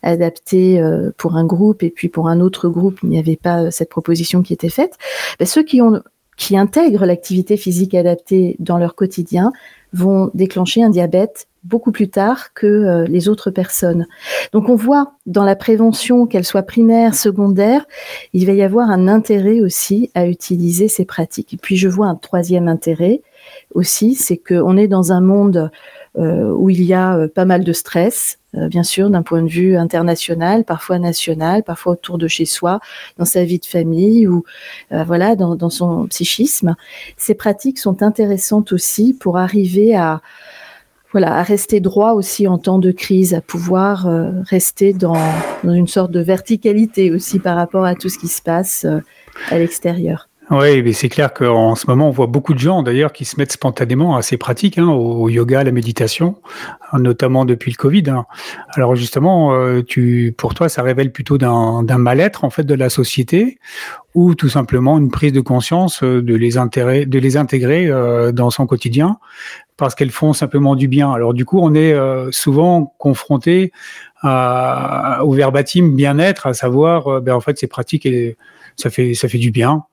adaptée 0.03 0.83
pour 1.19 1.37
un 1.37 1.45
groupe 1.45 1.85
et 1.85 1.91
puis 1.91 2.09
pour 2.09 2.29
un 2.29 2.41
autre 2.41 2.69
groupe, 2.69 2.99
il 3.05 3.11
n'y 3.11 3.19
avait 3.19 3.37
pas 3.37 3.71
cette 3.71 3.91
proposition 3.91 4.43
qui 4.43 4.53
était 4.53 4.71
faite. 4.71 4.99
Ben, 5.39 5.47
ceux 5.47 5.63
qui 5.63 6.57
intègrent 6.57 7.07
l'activité 7.07 7.57
physique 7.57 7.95
adaptée 7.95 8.57
dans 8.59 8.77
leur 8.77 8.97
quotidien 8.97 9.53
vont 9.93 10.33
déclencher 10.35 10.83
un 10.83 10.91
diabète 10.91 11.47
beaucoup 11.65 11.93
plus 11.93 12.09
tard 12.09 12.53
que 12.53 12.67
euh, 12.67 13.05
les 13.07 13.29
autres 13.29 13.51
personnes. 13.51 14.07
Donc 14.53 14.69
on 14.69 14.77
voit 14.77 15.15
dans 15.27 15.45
la 15.45 15.57
prévention, 15.57 16.27
qu'elle 16.27 16.45
soit 16.45 16.63
primaire, 16.63 17.15
secondaire, 17.15 17.87
il 18.33 18.47
va 18.47 18.53
y 18.53 18.63
avoir 18.63 18.91
un 18.91 19.09
intérêt 19.09 19.61
aussi 19.61 20.11
à 20.15 20.27
utiliser 20.27 20.89
ces 20.89 21.05
pratiques. 21.05 21.55
Et 21.55 21.57
puis 21.57 21.77
je 21.77 21.89
vois 21.89 22.07
un 22.07 22.17
troisième 22.17 22.69
intérêt 22.69 23.23
aussi, 23.75 24.15
c'est 24.15 24.37
qu'on 24.37 24.77
est 24.77 24.89
dans 24.89 25.13
un 25.13 25.21
monde 25.21 25.71
euh, 26.17 26.51
où 26.51 26.71
il 26.71 26.83
y 26.83 26.95
a 26.95 27.17
euh, 27.17 27.29
pas 27.29 27.45
mal 27.45 27.65
de 27.65 27.73
stress, 27.73 28.39
bien 28.53 28.85
sûr, 28.85 29.11
d'un 29.11 29.23
point 29.23 29.43
de 29.43 29.49
vue 29.49 29.77
international, 29.77 30.63
parfois 30.63 31.01
national, 31.01 31.65
parfois 31.65 31.95
autour 31.95 32.19
de 32.19 32.29
chez 32.29 32.45
soi, 32.45 32.79
dans 33.19 33.25
sa 33.25 33.43
vie 33.43 33.59
de 33.59 33.65
famille 33.65 34.29
ou 34.29 34.45
voilà, 34.93 35.35
dans, 35.35 35.57
dans, 35.57 35.71
son 35.71 36.07
psychisme. 36.07 36.77
Ces 37.17 37.35
pratiques 37.35 37.81
sont 37.81 38.05
intéressantes 38.05 38.71
aussi 38.71 39.13
pour 39.13 39.39
arriver 39.39 39.97
à, 39.97 40.23
voilà, 41.15 41.37
à 41.37 41.45
rester 41.45 41.79
droit 41.79 42.15
aussi 42.15 42.49
en 42.49 42.59
temps 42.59 42.81
de 42.81 42.91
crise, 42.91 43.35
à 43.35 43.41
pouvoir 43.41 44.09
euh, 44.09 44.33
rester 44.51 44.93
dans, 44.93 45.15
une 45.63 45.87
sorte 45.87 46.11
de 46.11 46.19
verticalité 46.19 47.13
aussi 47.13 47.39
par 47.39 47.55
rapport 47.55 47.85
à 47.85 47.95
tout 47.95 48.09
ce 48.09 48.19
qui 48.19 48.27
se 48.27 48.43
passe 48.43 48.85
euh, 48.85 48.99
à 49.49 49.59
l'extérieur. 49.61 50.29
Oui, 50.51 50.83
mais 50.83 50.93
c'est 50.93 51.09
clair 51.09 51.33
qu'en 51.33 51.75
ce 51.75 51.87
moment, 51.87 52.09
on 52.09 52.11
voit 52.11 52.27
beaucoup 52.27 52.53
de 52.53 52.59
gens 52.59 52.83
d'ailleurs 52.83 53.13
qui 53.13 53.25
se 53.25 53.39
mettent 53.39 53.53
spontanément 53.53 54.15
à 54.15 54.23
ces 54.23 54.37
pratiques, 54.37 54.77
hein, 54.77 54.89
au, 54.89 55.29
yoga, 55.31 55.61
à 55.61 55.65
la 55.65 55.73
méditation, 55.73 56.37
notamment 56.93 57.47
depuis 57.47 57.71
le 57.71 57.77
Covid. 57.77 58.11
Hein. 58.11 58.27
Alors 58.75 58.95
justement, 58.95 59.55
euh, 59.55 59.83
pour 60.37 60.55
toi, 60.55 60.69
ça 60.69 60.83
révèle 60.83 61.13
plutôt 61.13 61.39
d'un 61.39 61.99
mal-être 61.99 62.45
en 62.45 62.51
fait 62.51 62.65
de 62.65 62.75
la 62.75 62.91
société, 62.91 63.59
ou 64.15 64.35
tout 64.35 64.51
simplement 64.51 64.99
une 64.99 65.11
prise 65.11 65.33
de 65.33 65.41
conscience 65.41 66.03
de 66.03 66.35
les, 66.35 66.51
de 67.07 67.19
les 67.19 67.37
intégrer 67.37 67.91
dans 68.33 68.51
son 68.51 68.67
quotidien 68.67 69.19
parce 69.77 69.95
qu'elles 69.95 70.11
font 70.11 70.33
simplement 70.33 70.77
du 70.77 70.89
bien. 70.89 71.13
Alors 71.13 71.35
du 71.35 71.45
coup, 71.45 71.59
on 71.61 71.75
est 71.75 71.93
euh, 71.93 72.31
souvent 72.31 72.95
confronté 72.99 73.73
au 74.23 75.33
verbatim 75.33 75.95
bien-être, 75.95 76.47
à 76.47 76.55
savoir, 76.55 77.09
euh, 77.09 77.21
ben, 77.21 77.35
en 77.35 77.41
fait, 77.41 77.59
ces 77.59 77.67
pratiques, 77.67 78.09
ça 78.77 78.89
fait, 78.89 79.13
ça 79.13 79.29
fait 79.29 79.39
du 79.39 79.51
bien, 79.51 79.85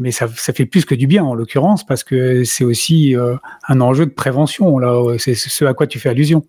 mais 0.00 0.10
ça, 0.10 0.26
fait 0.28 0.66
plus 0.66 0.84
que 0.84 0.94
du 0.94 1.06
bien 1.06 1.22
en 1.22 1.34
l'occurrence, 1.34 1.86
parce 1.86 2.02
que 2.02 2.42
c'est 2.44 2.64
aussi 2.64 3.14
euh, 3.14 3.36
un 3.68 3.80
enjeu 3.80 4.06
de 4.06 4.10
prévention. 4.10 4.78
Là, 4.78 5.16
c'est 5.18 5.34
ce 5.34 5.64
à 5.64 5.74
quoi 5.74 5.86
tu 5.86 5.98
fais 5.98 6.08
allusion. 6.08 6.44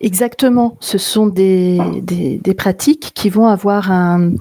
Exactement, 0.00 0.76
ce 0.80 0.98
sont 0.98 1.28
des, 1.28 1.78
des, 2.02 2.54
pratiques 2.54 3.12
qui 3.14 3.30
vont 3.30 3.46
avoir 3.46 3.92
un, 3.92 4.32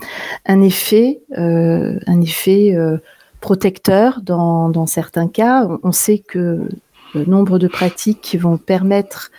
un 0.47 0.61
effet, 0.63 1.19
un 1.37 2.21
effet 2.21 2.75
protecteur 3.39 4.21
dans, 4.23 4.69
dans 4.69 4.87
certains 4.87 5.27
cas. 5.27 5.67
On 5.83 5.91
sait 5.91 6.17
que 6.17 6.67
nombre 7.19 7.59
de 7.59 7.67
pratiques 7.67 8.21
qui 8.21 8.37
vont 8.37 8.57
permettre 8.57 9.31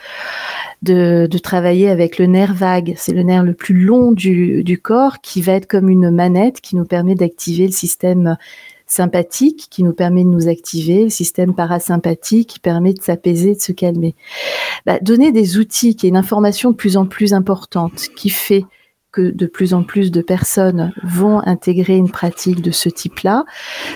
de, 0.83 1.29
travailler 1.43 1.89
avec 1.89 2.19
le 2.19 2.27
nerf 2.27 2.55
vague. 2.55 2.95
C'est 2.97 3.13
le 3.13 3.23
nerf 3.23 3.45
le 3.45 3.55
plus 3.55 3.85
long 3.85 4.13
du, 4.13 4.65
du 4.65 4.79
corps 4.79 5.21
qui 5.21 5.43
va 5.43 5.53
être 5.53 5.67
comme 5.67 5.89
une 5.89 6.11
manette 6.11 6.61
qui 6.61 6.77
nous 6.77 6.85
permet 6.85 7.15
d'activer 7.15 7.67
le 7.67 7.73
système 7.73 8.37
sympathique 8.93 9.69
qui 9.71 9.83
nous 9.83 9.93
permet 9.93 10.23
de 10.23 10.29
nous 10.29 10.49
activer, 10.49 11.05
le 11.05 11.11
système 11.11 11.55
parasympathique 11.55 12.49
qui 12.49 12.61
permet 12.61 12.93
de 12.93 13.03
s'apaiser, 13.03 13.55
de 13.55 13.61
se 13.61 13.73
calmer. 13.73 14.15
Bah, 14.85 14.99
donner 15.01 15.33
des 15.33 15.57
outils 15.59 15.97
qui 15.97 16.07
est 16.07 16.11
une 16.11 16.17
information 16.17 16.71
de 16.71 16.77
plus 16.77 16.97
en 16.97 17.07
plus 17.07 17.33
importante, 17.33 18.09
qui 18.15 18.29
fait 18.29 18.65
que 19.13 19.31
de 19.31 19.47
plus 19.47 19.75
en 19.75 19.83
plus 19.83 20.11
de 20.11 20.23
personnes 20.23 20.93
vont 21.05 21.41
intégrer 21.47 21.97
une 21.97 22.11
pratique 22.11 22.63
de 22.63 22.71
ce 22.71 22.89
type-là, 22.89 23.45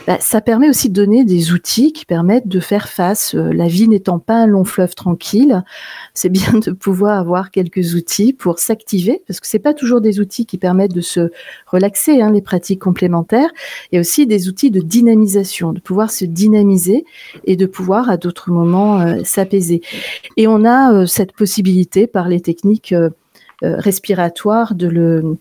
bah, 0.06 0.18
ça 0.20 0.42
permet 0.42 0.68
aussi 0.68 0.90
de 0.90 0.94
donner 0.94 1.24
des 1.24 1.52
outils 1.52 1.92
qui 1.92 2.04
permettent 2.04 2.48
de 2.48 2.60
faire 2.60 2.88
face. 2.88 3.34
Euh, 3.34 3.52
la 3.52 3.66
vie 3.66 3.88
n'étant 3.88 4.18
pas 4.18 4.34
un 4.34 4.46
long 4.46 4.64
fleuve 4.64 4.94
tranquille, 4.94 5.64
c'est 6.12 6.28
bien 6.28 6.52
de 6.54 6.70
pouvoir 6.70 7.18
avoir 7.18 7.50
quelques 7.50 7.94
outils 7.94 8.34
pour 8.34 8.58
s'activer, 8.58 9.22
parce 9.26 9.40
que 9.40 9.46
c'est 9.46 9.58
pas 9.58 9.74
toujours 9.74 10.02
des 10.02 10.20
outils 10.20 10.44
qui 10.44 10.58
permettent 10.58 10.94
de 10.94 11.00
se 11.00 11.30
relaxer, 11.66 12.20
hein, 12.20 12.30
les 12.30 12.42
pratiques 12.42 12.80
complémentaires, 12.80 13.50
et 13.92 13.98
aussi 13.98 14.26
des 14.26 14.48
outils 14.48 14.70
de 14.70 14.80
dynamisation, 14.80 15.72
de 15.72 15.80
pouvoir 15.80 16.10
se 16.10 16.26
dynamiser 16.26 17.04
et 17.44 17.56
de 17.56 17.66
pouvoir 17.66 18.10
à 18.10 18.18
d'autres 18.18 18.50
moments 18.50 19.00
euh, 19.00 19.20
s'apaiser. 19.24 19.80
Et 20.36 20.46
on 20.46 20.64
a 20.64 20.92
euh, 20.92 21.06
cette 21.06 21.32
possibilité 21.32 22.06
par 22.06 22.28
les 22.28 22.40
techniques 22.40 22.94
respiratoire 23.62 24.74
de 24.74 24.86
le 24.86 25.38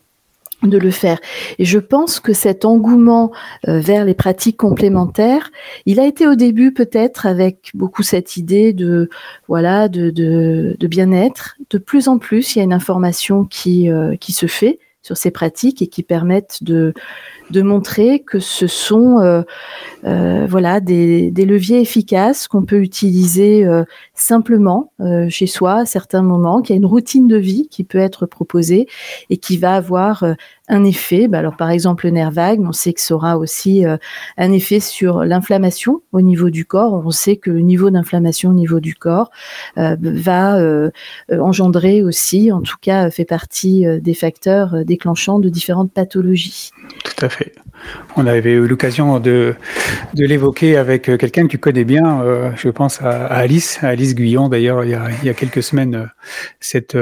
de 0.63 0.77
le 0.77 0.91
faire. 0.91 1.19
Et 1.59 1.65
je 1.65 1.79
pense 1.79 2.19
que 2.19 2.33
cet 2.33 2.65
engouement 2.65 3.31
euh, 3.67 3.79
vers 3.79 4.05
les 4.05 4.13
pratiques 4.13 4.57
complémentaires, 4.57 5.51
il 5.85 5.99
a 5.99 6.05
été 6.05 6.27
au 6.27 6.35
début 6.35 6.73
peut-être 6.73 7.25
avec 7.25 7.71
beaucoup 7.73 8.03
cette 8.03 8.37
idée 8.37 8.73
de 8.73 9.09
voilà 9.47 9.87
de, 9.87 10.09
de, 10.09 10.87
bien-être. 10.87 11.55
De 11.69 11.77
plus 11.77 12.07
en 12.07 12.17
plus, 12.17 12.55
il 12.55 12.59
y 12.59 12.61
a 12.61 12.65
une 12.65 12.73
information 12.73 13.45
qui 13.45 13.89
euh, 13.89 14.15
qui 14.17 14.33
se 14.33 14.45
fait 14.45 14.79
sur 15.01 15.17
ces 15.17 15.31
pratiques 15.31 15.81
et 15.81 15.87
qui 15.87 16.03
permettent 16.03 16.63
de 16.63 16.93
de 17.51 17.61
montrer 17.61 18.21
que 18.21 18.39
ce 18.39 18.65
sont 18.65 19.19
euh, 19.19 19.43
euh, 20.05 20.45
voilà 20.47 20.79
des, 20.79 21.31
leviers 21.31 21.81
efficaces 21.81 22.47
qu'on 22.47 22.63
peut 22.63 22.79
utiliser 22.79 23.65
euh, 23.65 23.83
simplement 24.13 24.91
chez 25.29 25.47
soi 25.47 25.79
à 25.79 25.85
certains 25.85 26.21
moments, 26.21 26.61
qu'il 26.61 26.75
y 26.75 26.77
a 26.77 26.79
une 26.79 26.85
routine 26.85 27.27
de 27.27 27.37
vie 27.37 27.67
qui 27.69 27.83
peut 27.83 27.97
être 27.97 28.25
proposée 28.25 28.87
et 29.29 29.37
qui 29.37 29.57
va 29.57 29.75
avoir 29.75 30.23
un 30.67 30.83
effet. 30.83 31.27
Bah, 31.27 31.39
alors 31.39 31.57
par 31.57 31.69
exemple 31.69 32.05
le 32.05 32.11
nerf 32.11 32.31
vague, 32.31 32.61
on 32.61 32.71
sait 32.71 32.93
que 32.93 33.01
ça 33.01 33.13
aura 33.15 33.37
aussi 33.37 33.83
un 34.37 34.51
effet 34.51 34.79
sur 34.79 35.23
l'inflammation 35.23 36.01
au 36.11 36.21
niveau 36.21 36.49
du 36.49 36.65
corps. 36.65 36.93
On 36.93 37.11
sait 37.11 37.35
que 37.35 37.51
le 37.51 37.59
niveau 37.59 37.89
d'inflammation 37.89 38.51
au 38.51 38.53
niveau 38.53 38.79
du 38.79 38.95
corps 38.95 39.31
va 39.75 40.59
engendrer 41.29 42.03
aussi, 42.03 42.51
en 42.51 42.61
tout 42.61 42.77
cas 42.81 43.09
fait 43.09 43.25
partie 43.25 43.85
des 43.99 44.13
facteurs 44.13 44.85
déclenchants 44.85 45.39
de 45.39 45.49
différentes 45.49 45.91
pathologies. 45.91 46.71
Tout 47.03 47.25
à 47.25 47.29
fait. 47.29 47.53
On 48.15 48.25
avait 48.25 48.53
eu 48.53 48.67
l'occasion 48.67 49.19
de, 49.19 49.55
de 50.13 50.25
l'évoquer 50.25 50.77
avec 50.77 51.09
euh, 51.09 51.17
quelqu'un 51.17 51.43
que 51.43 51.51
tu 51.51 51.57
connais 51.57 51.83
bien, 51.83 52.21
euh, 52.21 52.51
je 52.55 52.69
pense 52.69 53.01
à, 53.01 53.25
Alice, 53.25 53.79
Alice 53.81 54.15
Guyon 54.15 54.49
d'ailleurs, 54.49 54.83
il, 54.83 54.99
il, 55.21 55.27
y 55.27 55.29
a 55.29 55.33
quelques 55.33 55.63
semaines, 55.63 55.95
euh, 55.95 56.05
cette, 56.59 56.97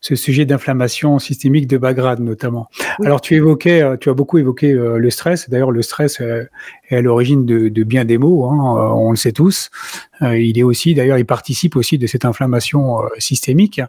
ce 0.00 0.14
sujet 0.14 0.44
d'inflammation 0.44 1.18
systémique 1.18 1.66
de 1.66 1.78
Bagrade 1.78 2.20
notamment. 2.20 2.68
Alors 3.04 3.20
tu 3.20 3.34
évoquais, 3.34 3.82
euh, 3.82 3.96
tu 3.96 4.10
as 4.10 4.14
beaucoup 4.14 4.38
évoqué 4.38 4.72
euh, 4.72 4.98
le 4.98 5.10
stress. 5.10 5.50
D'ailleurs, 5.50 5.70
le 5.70 5.82
stress 5.82 6.20
est 6.20 6.96
à 6.96 7.00
l'origine 7.00 7.44
de, 7.44 7.68
de, 7.68 7.82
bien 7.84 8.04
des 8.04 8.18
maux. 8.18 8.46
Hein, 8.46 8.76
euh, 8.76 8.88
on 8.94 9.10
le 9.10 9.16
sait 9.16 9.32
tous. 9.32 9.70
Il 10.20 10.58
est 10.58 10.64
aussi, 10.64 10.94
d'ailleurs, 10.94 11.18
il 11.18 11.24
participe 11.24 11.76
aussi 11.76 11.96
de 11.96 12.08
cette 12.08 12.24
inflammation 12.24 12.98
systémique. 13.18 13.80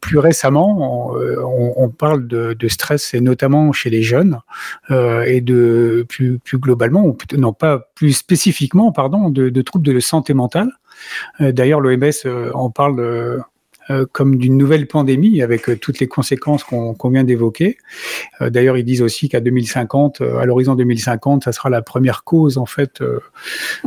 plus 0.00 0.18
récemment, 0.18 1.16
on, 1.16 1.72
on 1.76 1.88
parle 1.88 2.28
de, 2.28 2.52
de, 2.52 2.68
stress, 2.68 3.12
et 3.12 3.20
notamment 3.20 3.72
chez 3.72 3.90
les 3.90 4.02
jeunes, 4.02 4.38
et 4.88 5.40
de 5.40 6.06
plus, 6.08 6.38
plus 6.38 6.58
globalement, 6.58 7.16
non 7.36 7.52
pas 7.52 7.90
plus 7.96 8.12
spécifiquement, 8.12 8.92
pardon, 8.92 9.28
de, 9.28 9.48
de 9.48 9.62
troubles 9.62 9.92
de 9.92 9.98
santé 9.98 10.32
mentale. 10.32 10.70
D'ailleurs, 11.40 11.80
l'OMS 11.80 12.52
en 12.54 12.70
parle 12.70 13.42
euh, 13.90 14.04
comme 14.10 14.36
d'une 14.36 14.56
nouvelle 14.56 14.88
pandémie 14.88 15.42
avec 15.42 15.68
euh, 15.68 15.76
toutes 15.76 16.00
les 16.00 16.08
conséquences 16.08 16.64
qu'on 16.64 17.08
vient 17.08 17.22
d'évoquer. 17.22 17.78
Euh, 18.40 18.50
d'ailleurs, 18.50 18.76
ils 18.76 18.84
disent 18.84 19.02
aussi 19.02 19.28
qu'à 19.28 19.40
2050, 19.40 20.22
à 20.22 20.44
l'horizon 20.44 20.74
2050, 20.74 21.44
ça 21.44 21.52
sera 21.52 21.70
la 21.70 21.82
première 21.82 22.24
cause 22.24 22.58
en 22.58 22.66
fait 22.66 23.00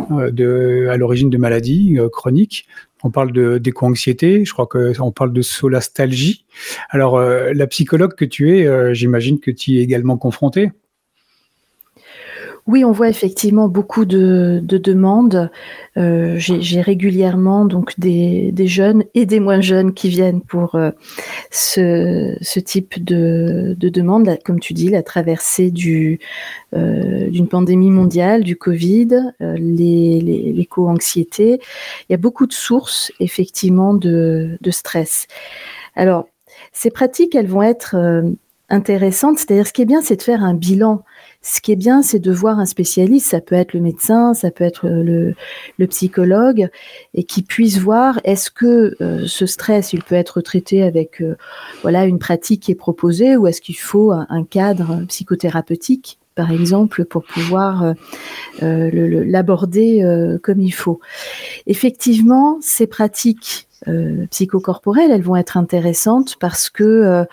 de, 0.10 0.88
à 0.90 0.96
l'origine 0.96 1.30
de 1.30 1.38
maladies 1.38 1.98
chroniques. 2.14 2.66
On 3.04 3.12
parle 3.12 3.32
de 3.32 3.58
d'éco-anxiété, 3.58 4.46
je 4.46 4.54
crois 4.54 4.68
qu'on 4.68 5.12
parle 5.12 5.34
de 5.34 5.42
solastalgie. 5.42 6.46
Alors, 6.90 7.20
la 7.20 7.68
psychologue 7.68 8.14
que 8.14 8.26
tu 8.26 8.58
es, 8.58 8.94
j'imagine 8.94 9.40
que 9.40 9.52
tu 9.52 9.72
y 9.72 9.80
es 9.80 9.82
également 9.82 10.18
confrontée. 10.18 10.72
Oui, 12.70 12.86
on 12.86 12.92
voit 12.92 13.10
effectivement 13.10 13.68
beaucoup 13.68 14.06
de, 14.06 14.62
demandes. 14.64 15.50
Euh, 15.98 16.36
j'ai 16.38 16.82
régulièrement 16.82 17.66
donc 17.66 18.00
des, 18.00 18.54
jeunes 18.68 19.06
et 19.16 19.26
des 19.26 19.40
moins 19.40 19.60
jeunes 19.60 19.92
qui 19.92 20.10
viennent 20.10 20.42
pour 20.42 20.76
euh, 20.76 20.92
ce, 21.50 22.60
type 22.60 23.04
de, 23.04 23.76
de 23.76 23.90
demande, 23.90 24.38
comme 24.46 24.60
tu 24.60 24.76
dis, 24.76 24.90
la 24.90 25.02
traversée 25.02 25.74
euh, 26.76 27.30
d'une 27.32 27.48
pandémie 27.48 27.90
mondiale, 27.90 28.44
du 28.44 28.56
Covid, 28.56 29.32
l'éco-anxiété. 29.40 31.60
Il 32.08 32.12
y 32.12 32.14
a 32.14 32.18
beaucoup 32.18 32.46
de 32.46 32.54
sources 32.54 33.12
effectivement 33.20 33.96
de 33.96 34.60
stress. 34.70 35.26
Alors, 35.96 36.28
ces 36.72 36.92
pratiques, 36.92 37.34
elles 37.34 37.48
vont 37.48 37.64
être 37.64 37.96
intéressantes. 38.70 39.40
C'est-à-dire, 39.40 39.68
ce 39.68 39.74
qui 39.74 39.82
est 39.82 39.86
bien, 39.86 40.02
c'est 40.02 40.18
de 40.18 40.22
faire 40.22 40.44
un 40.44 40.54
bilan. 40.54 41.04
Ce 41.42 41.62
qui 41.62 41.72
est 41.72 41.78
bien, 41.78 42.02
c'est 42.02 42.20
de 42.20 42.32
voir 42.32 42.60
un 42.60 42.66
spécialiste, 42.66 43.30
ça 43.30 43.40
peut 43.40 43.56
être 43.56 43.74
le 43.74 43.80
médecin, 43.80 44.34
ça 44.34 44.52
peut 44.52 44.66
être 44.66 44.88
le, 44.90 45.36
psychologue, 45.88 46.70
et 47.14 47.24
qui 47.24 47.44
puisse 47.44 47.80
voir 47.80 48.20
est-ce 48.26 48.52
que 48.52 48.96
euh, 49.02 49.26
ce 49.26 49.46
stress, 49.46 49.94
il 49.94 50.04
peut 50.04 50.16
être 50.16 50.42
traité 50.42 50.84
avec 50.84 51.22
euh, 51.22 51.38
voilà 51.82 52.06
une 52.06 52.20
pratique 52.20 52.64
qui 52.64 52.72
est 52.72 52.76
proposée, 52.76 53.38
ou 53.38 53.48
est-ce 53.48 53.62
qu'il 53.62 53.78
faut 53.78 54.12
un, 54.12 54.44
cadre 54.44 55.06
psychothérapeutique? 55.08 56.19
Par 56.40 56.52
exemple, 56.52 57.04
pour 57.04 57.26
pouvoir 57.26 57.94
euh, 58.64 58.90
l'aborder 59.26 60.02
comme 60.42 60.62
il 60.62 60.72
faut. 60.72 61.02
Effectivement, 61.68 62.60
ces 62.62 62.88
pratiques 62.88 63.68
euh, 63.88 64.26
psychocorporelles, 64.30 65.10
elles 65.10 65.22
vont 65.22 65.38
être 65.38 65.56
intéressantes 65.56 66.36
parce 66.38 66.70
que 66.70 66.84
euh, 66.84 67.24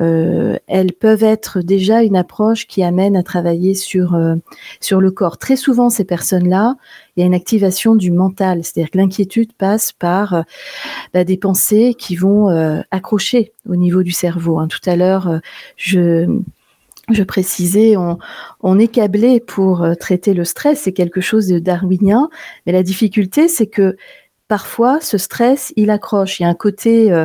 euh, 0.00 0.56
elles 0.68 0.92
peuvent 0.92 1.24
être 1.24 1.62
déjà 1.62 2.04
une 2.04 2.14
approche 2.14 2.68
qui 2.68 2.84
amène 2.84 3.16
à 3.16 3.24
travailler 3.24 3.74
sur 3.74 4.16
sur 4.80 5.00
le 5.00 5.10
corps. 5.10 5.36
Très 5.36 5.56
souvent, 5.56 5.90
ces 5.90 6.04
personnes-là, 6.04 6.76
il 7.16 7.20
y 7.20 7.22
a 7.24 7.26
une 7.26 7.34
activation 7.34 7.96
du 7.96 8.12
mental, 8.12 8.62
c'est-à-dire 8.62 8.90
que 8.90 8.98
l'inquiétude 8.98 9.52
passe 9.52 9.90
par 9.90 10.44
bah, 11.12 11.24
des 11.24 11.36
pensées 11.36 11.94
qui 11.98 12.14
vont 12.14 12.48
accrocher 12.92 13.52
au 13.68 13.74
niveau 13.74 14.04
du 14.04 14.12
cerveau. 14.12 14.60
Hein. 14.60 14.68
Tout 14.68 14.88
à 14.88 14.94
l'heure, 14.94 15.40
je 15.76 16.26
je 17.10 17.22
précisais, 17.22 17.96
on, 17.96 18.18
on, 18.60 18.78
est 18.78 18.88
câblé 18.88 19.40
pour 19.40 19.86
traiter 19.98 20.34
le 20.34 20.44
stress, 20.44 20.82
c'est 20.82 20.92
quelque 20.92 21.20
chose 21.20 21.48
de 21.48 21.58
darwinien, 21.58 22.28
mais 22.66 22.72
la 22.72 22.82
difficulté, 22.82 23.48
c'est 23.48 23.66
que 23.66 23.96
parfois 24.50 25.00
ce 25.00 25.16
stress 25.16 25.72
il 25.76 25.90
accroche. 25.90 26.40
Il 26.40 26.42
y 26.42 26.46
a 26.46 26.48
un 26.48 26.54
côté 26.54 27.12
euh, 27.12 27.24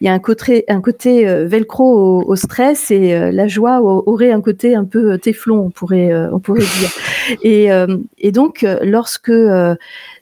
il 0.00 0.06
y 0.06 0.08
a 0.08 0.14
un 0.14 0.18
côté 0.18 0.64
un 0.68 0.80
côté 0.80 1.28
euh, 1.28 1.46
velcro 1.46 2.24
au, 2.26 2.36
stress 2.36 2.90
et 2.90 3.14
euh, 3.14 3.30
la 3.30 3.46
joie 3.48 3.82
aurait 3.82 4.32
un 4.32 4.40
côté 4.40 4.74
un 4.74 4.86
peu 4.86 5.18
téflon 5.18 5.58
on 5.66 5.70
pourrait 5.70 6.10
on 6.32 6.40
pourrait 6.40 6.60
dire. 6.80 6.90
Et, 7.42 7.68
et 8.16 8.32
donc 8.32 8.64
lorsque 8.80 9.30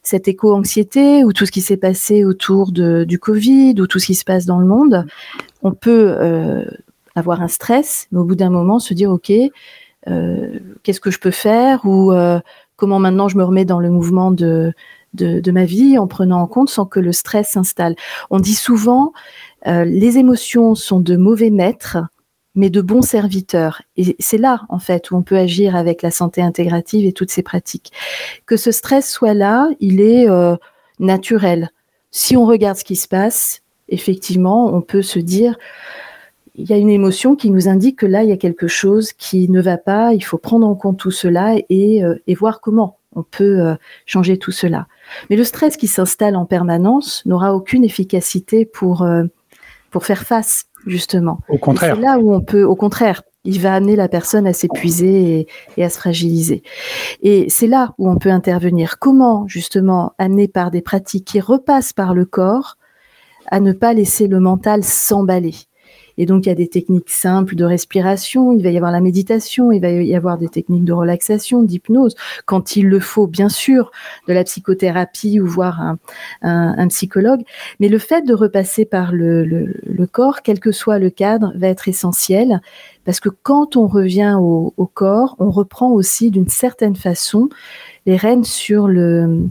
cette 0.03 0.27
éco-anxiété 0.27 1.23
ou 1.23 1.33
tout 1.33 1.47
ce 1.47 1.53
qui 1.53 1.61
s'est 1.61 1.77
passé 1.77 2.25
autour 2.25 2.73
de, 2.73 3.05
du 3.05 3.21
Covid 3.21 3.77
ou 3.79 3.87
tout 3.87 4.01
ce 4.01 4.07
qui 4.07 4.17
se 4.17 4.25
passe 4.25 4.45
dans 4.45 4.59
le 4.59 4.67
monde 4.67 5.07
on 5.63 5.71
peut 5.71 6.17
avoir 7.17 7.43
un 7.43 7.49
stress 7.49 8.07
mais 8.13 8.21
au 8.21 8.25
bout 8.25 8.37
d'un 8.37 8.51
moment 8.51 8.79
se 8.79 8.95
dire 8.95 9.11
ok 9.11 9.33
qu'est-ce 10.85 11.01
que 11.01 11.11
je 11.11 11.19
peux 11.19 11.33
faire 11.33 11.85
ou 11.85 12.13
comment 12.77 13.01
maintenant 13.01 13.29
je 13.29 13.37
me 13.37 13.43
remets 13.43 13.65
dans 13.65 13.81
le 13.81 13.91
mouvement 13.91 14.31
de 14.31 14.73
de, 15.17 15.51
ma 15.51 15.65
vie 15.65 15.99
en 15.99 16.07
prenant 16.07 16.41
en 16.41 16.47
compte 16.47 16.71
sans 16.71 16.87
que 16.87 17.01
le 17.01 17.13
stress 17.13 17.51
s'installe. 17.51 17.97
On 18.31 18.39
dit 18.39 18.55
souvent, 18.55 19.13
euh, 19.67 19.85
les 19.85 20.19
émotions 20.19 20.75
sont 20.75 21.01
de 21.01 21.17
mauvais 21.17 21.51
maîtres, 21.51 21.99
mais 22.55 22.71
de 22.71 22.81
bons 22.81 23.03
serviteurs. 23.03 23.83
Et 23.97 24.17
c'est 24.19 24.39
là, 24.39 24.63
en 24.69 24.79
fait, 24.79 25.11
où 25.11 25.17
on 25.17 25.23
peut 25.23 25.37
agir 25.37 25.77
avec 25.77 26.03
la 26.03 26.11
santé 26.11 26.43
intégrative 26.43 27.07
et 27.07 27.13
toutes 27.13 27.31
ces 27.31 27.43
pratiques. 27.43 27.93
Que 28.47 28.57
ce 28.57 28.71
stress 28.71 29.11
soit 29.11 29.35
là, 29.35 29.69
il 29.81 30.01
est 30.01 30.29
euh, 30.29 30.57
naturel. 30.99 31.71
Si 32.11 32.37
on 32.37 32.47
regarde 32.47 32.79
ce 32.79 32.85
qui 32.85 32.97
se 32.97 33.09
passe, 33.09 33.63
effectivement, 33.89 34.75
on 34.75 34.81
peut 34.81 35.03
se 35.03 35.19
dire, 35.19 35.57
il 36.59 36.69
y 36.69 36.73
a 36.73 36.77
une 36.77 36.89
émotion 36.89 37.37
qui 37.37 37.51
nous 37.51 37.69
indique 37.69 37.99
que 37.99 38.07
là, 38.07 38.23
il 38.23 38.31
y 38.31 38.33
a 38.33 38.37
quelque 38.37 38.67
chose 38.67 39.13
qui 39.13 39.49
ne 39.49 39.61
va 39.61 39.77
pas, 39.77 40.15
il 40.15 40.25
faut 40.25 40.39
prendre 40.39 40.67
en 40.67 40.75
compte 40.75 40.99
tout 40.99 41.11
cela 41.11 41.55
et, 41.69 42.03
euh, 42.03 42.17
et 42.27 42.35
voir 42.35 42.61
comment 42.61 42.99
on 43.15 43.23
peut 43.23 43.61
euh, 43.61 43.75
changer 44.07 44.39
tout 44.39 44.53
cela. 44.53 44.87
Mais 45.29 45.37
le 45.37 45.45
stress 45.45 45.77
qui 45.77 45.87
s'installe 45.87 46.35
en 46.35 46.47
permanence 46.47 47.25
n'aura 47.27 47.55
aucune 47.55 47.85
efficacité 47.85 48.65
pour, 48.65 49.03
euh, 49.03 49.25
pour 49.91 50.05
faire 50.05 50.23
face, 50.23 50.65
justement. 50.87 51.41
Au 51.49 51.59
contraire. 51.59 51.95
C'est 51.95 52.03
là 52.03 52.19
où 52.19 52.33
on 52.33 52.41
peut, 52.41 52.65
au 52.65 52.77
contraire, 52.77 53.23
il 53.45 53.61
va 53.61 53.75
amener 53.75 53.95
la 53.95 54.09
personne 54.09 54.47
à 54.47 54.53
s'épuiser 54.53 55.41
et, 55.41 55.47
et, 55.77 55.85
à 55.85 55.91
se 55.91 55.99
fragiliser. 55.99 56.63
Et 57.23 57.49
c'est 57.49 57.69
là 57.69 57.95
où 57.99 58.09
on 58.09 58.17
peut 58.17 58.31
intervenir. 58.31 58.99
Comment, 58.99 59.47
justement, 59.47 60.15
amener 60.19 60.49
par 60.49 60.71
des 60.71 60.83
pratiques 60.83 61.27
qui 61.27 61.41
repassent 61.41 61.93
par 61.93 62.15
le 62.15 62.25
corps 62.25 62.77
à 63.49 63.61
ne 63.61 63.73
pas 63.73 63.93
laisser 63.93 64.27
le 64.27 64.41
mental 64.41 64.83
s'emballer? 64.83 65.55
Et 66.19 66.27
donc, 66.27 66.47
il 66.47 66.49
y 66.49 66.53
a 66.53 66.55
des 66.55 66.69
techniques 66.69 67.11
simples 67.11 67.55
de 67.57 67.65
respiration, 67.65 68.53
il 68.53 68.63
va 68.63 68.71
y 68.71 68.77
avoir 68.77 68.93
la 68.93 69.01
méditation, 69.01 69.73
il 69.73 69.81
va 69.81 69.91
y 69.91 70.15
avoir 70.15 70.39
des 70.39 70.49
techniques 70.49 70.85
de 70.85 70.93
relaxation, 70.93 71.63
d'hypnose, 71.63 72.15
quand 72.47 72.77
il 72.77 72.89
le 72.89 73.01
faut, 73.01 73.27
bien 73.27 73.49
sûr, 73.49 73.91
de 74.29 74.33
la 74.33 74.45
psychothérapie 74.45 75.41
ou 75.41 75.47
voir 75.47 75.97
un, 76.43 76.89
psychologue. 76.89 77.43
Mais 77.81 77.89
le 77.89 77.99
fait 77.99 78.23
de 78.23 78.35
repasser 78.35 78.85
par 78.85 79.13
le, 79.13 79.75
corps, 80.11 80.43
quel 80.43 80.61
que 80.61 80.73
soit 80.73 80.99
le 80.99 81.11
cadre, 81.11 81.53
va 81.57 81.69
être 81.69 81.89
essentiel, 81.89 82.61
parce 83.05 83.21
que 83.21 83.29
quand 83.29 83.77
on 83.77 83.87
revient 83.87 84.37
au 84.39 84.91
corps, 84.93 85.37
on 85.39 85.51
reprend 85.51 85.91
aussi 85.91 86.31
d'une 86.31 86.49
certaine 86.49 86.97
façon 86.97 87.49
les 88.07 88.17
rênes 88.17 88.45
sur 88.45 88.87
le 88.87 89.49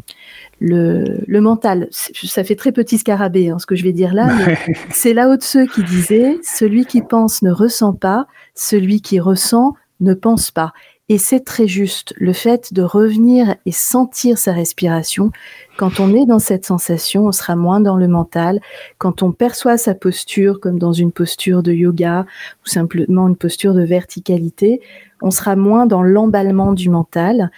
le, 0.59 1.23
le, 1.27 1.41
mental. 1.41 1.89
Ça 1.91 2.43
fait 2.43 2.55
très 2.55 2.71
petit 2.71 2.97
scarabée, 2.97 3.49
hein, 3.49 3.59
ce 3.59 3.65
que 3.65 3.75
je 3.75 3.83
vais 3.83 3.93
dire 3.93 4.13
là. 4.13 4.29
c'est 4.91 5.13
là-haut 5.13 5.37
de 5.37 5.43
ceux 5.43 5.65
qui 5.65 5.83
disaient 5.83 6.37
celui 6.43 6.85
qui 6.85 7.01
pense 7.01 7.41
ne 7.41 7.51
ressent 7.51 7.93
pas, 7.93 8.27
celui 8.53 9.01
qui 9.01 9.19
ressent 9.19 9.75
ne 9.99 10.13
pense 10.13 10.51
pas. 10.51 10.73
Et 11.07 11.19
c'est 11.19 11.41
très 11.41 11.67
juste. 11.67 12.15
Le 12.17 12.33
fait 12.33 12.73
de 12.73 12.81
revenir 12.81 13.55
et 13.67 13.71
sentir 13.71 14.39
sa 14.39 14.53
respiration, 14.53 15.31
quand 15.77 15.99
on 15.99 16.15
est 16.15 16.25
dans 16.25 16.39
cette 16.39 16.65
sensation, 16.65 17.25
on 17.27 17.31
sera 17.31 17.55
moins 17.55 17.79
dans 17.79 17.95
le 17.95 18.07
mental. 18.07 18.59
Quand 18.97 19.21
on 19.21 19.31
perçoit 19.31 19.77
sa 19.77 19.93
posture 19.93 20.59
comme 20.59 20.79
dans 20.79 20.93
une 20.93 21.11
posture 21.11 21.61
de 21.61 21.71
yoga 21.73 22.25
ou 22.65 22.69
simplement 22.69 23.27
une 23.27 23.35
posture 23.35 23.75
de 23.75 23.83
verticalité, 23.83 24.81
on 25.21 25.29
sera 25.29 25.55
moins 25.55 25.85
dans 25.85 26.01
l'emballement 26.01 26.73
du 26.73 26.89
mental. 26.89 27.51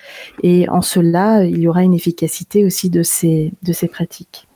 Et 0.43 0.67
en 0.67 0.81
cela, 0.81 1.45
il 1.45 1.60
y 1.60 1.69
aura 1.69 1.83
une 1.83 1.93
efficacité 1.93 2.65
aussi 2.65 2.89
de 2.89 3.01
ces, 3.01 3.53
de 3.63 3.71
ces 3.71 3.88
pratiques. 3.88 4.46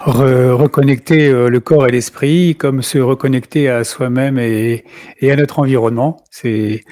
Re 0.00 0.54
reconnecter 0.56 1.28
euh, 1.28 1.48
le 1.48 1.60
corps 1.60 1.86
et 1.86 1.90
l'esprit, 1.90 2.56
comme 2.56 2.82
se 2.82 2.98
reconnecter 2.98 3.68
à 3.68 3.84
soi-même 3.84 4.38
et, 4.38 4.84
à 5.22 5.36
notre 5.36 5.58
environnement, 5.58 6.24
c'est 6.30 6.82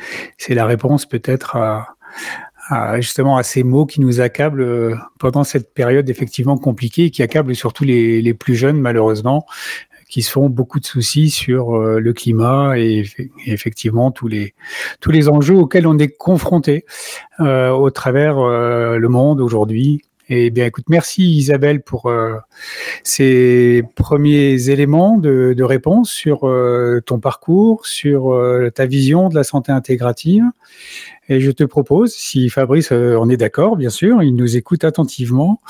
la 0.48 0.66
réponse 0.66 1.07
peut-être 1.07 1.57
à, 1.57 3.00
justement 3.00 3.38
à 3.38 3.42
ces 3.42 3.62
mots 3.62 3.87
qui 3.87 4.02
nous 4.02 4.20
accablent 4.20 4.61
euh, 4.61 4.94
pendant 5.18 5.42
cette 5.42 5.72
période 5.72 6.11
effectivement 6.11 6.59
compliquée 6.59 7.11
qui 7.11 7.22
accablent 7.22 7.54
surtout 7.54 7.85
les, 7.85 8.20
les 8.20 8.35
plus 8.35 8.57
jeunes 8.57 8.78
malheureusement, 8.78 9.46
qui 10.11 10.20
se 10.20 10.31
font 10.31 10.50
beaucoup 10.50 10.78
de 10.78 10.85
soucis 10.85 11.31
sur 11.31 11.76
euh, 11.76 12.00
le 12.00 12.12
climat 12.12 12.78
et, 12.78 13.07
effectivement 13.46 14.11
tous 14.11 14.28
les 14.28 14.54
tous 15.00 15.11
les 15.11 15.31
enjeux 15.31 15.57
auxquels 15.57 15.87
on 15.87 15.98
est 15.98 16.14
confronté 16.14 16.85
au 17.38 17.90
travers 17.90 18.37
le 18.38 19.09
monde 19.09 19.40
aujourd'hui 19.40 20.02
eh 20.30 20.50
bien, 20.50 20.66
écoute, 20.66 20.84
merci 20.90 21.22
Isabelle 21.22 21.80
pour 21.80 22.06
euh, 22.06 22.36
ces 23.02 23.82
premiers 23.94 24.68
éléments 24.68 25.16
de, 25.16 25.62
réponse 25.62 26.10
sur 26.10 26.46
euh, 26.46 27.00
ton 27.04 27.18
parcours, 27.18 27.86
sur 27.86 28.34
euh, 28.34 28.70
ta 28.70 28.84
vision 28.84 29.30
de 29.30 29.34
la 29.34 29.42
santé 29.42 29.72
intégrative. 29.72 30.44
Et 31.28 31.40
je 31.40 31.50
te 31.50 31.64
propose, 31.64 32.12
si 32.12 32.48
Fabrice 32.48 32.92
en 32.92 33.28
est 33.28 33.36
d'accord, 33.36 33.76
bien 33.76 33.90
sûr, 33.90 34.22
il 34.22 34.34
nous 34.34 34.56
écoute 34.56 34.84
attentivement, 34.84 35.60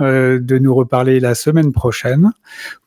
de 0.00 0.58
nous 0.58 0.74
reparler 0.74 1.20
la 1.20 1.34
semaine 1.34 1.72
prochaine 1.72 2.32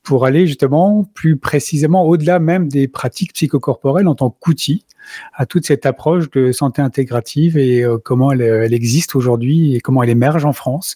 pour 0.03 0.25
aller 0.25 0.47
justement 0.47 1.05
plus 1.13 1.37
précisément 1.37 2.05
au-delà 2.05 2.39
même 2.39 2.67
des 2.69 2.87
pratiques 2.87 3.33
psychocorporelles 3.33 4.07
en 4.07 4.15
tant 4.15 4.29
qu'outil 4.29 4.85
à 5.33 5.45
toute 5.45 5.65
cette 5.65 5.85
approche 5.85 6.29
de 6.31 6.51
santé 6.51 6.81
intégrative 6.81 7.57
et 7.57 7.83
euh, 7.83 7.97
comment 8.03 8.31
elle, 8.31 8.41
elle 8.41 8.73
existe 8.73 9.15
aujourd'hui 9.15 9.75
et 9.75 9.79
comment 9.79 10.03
elle 10.03 10.09
émerge 10.09 10.45
en 10.45 10.53
France. 10.53 10.95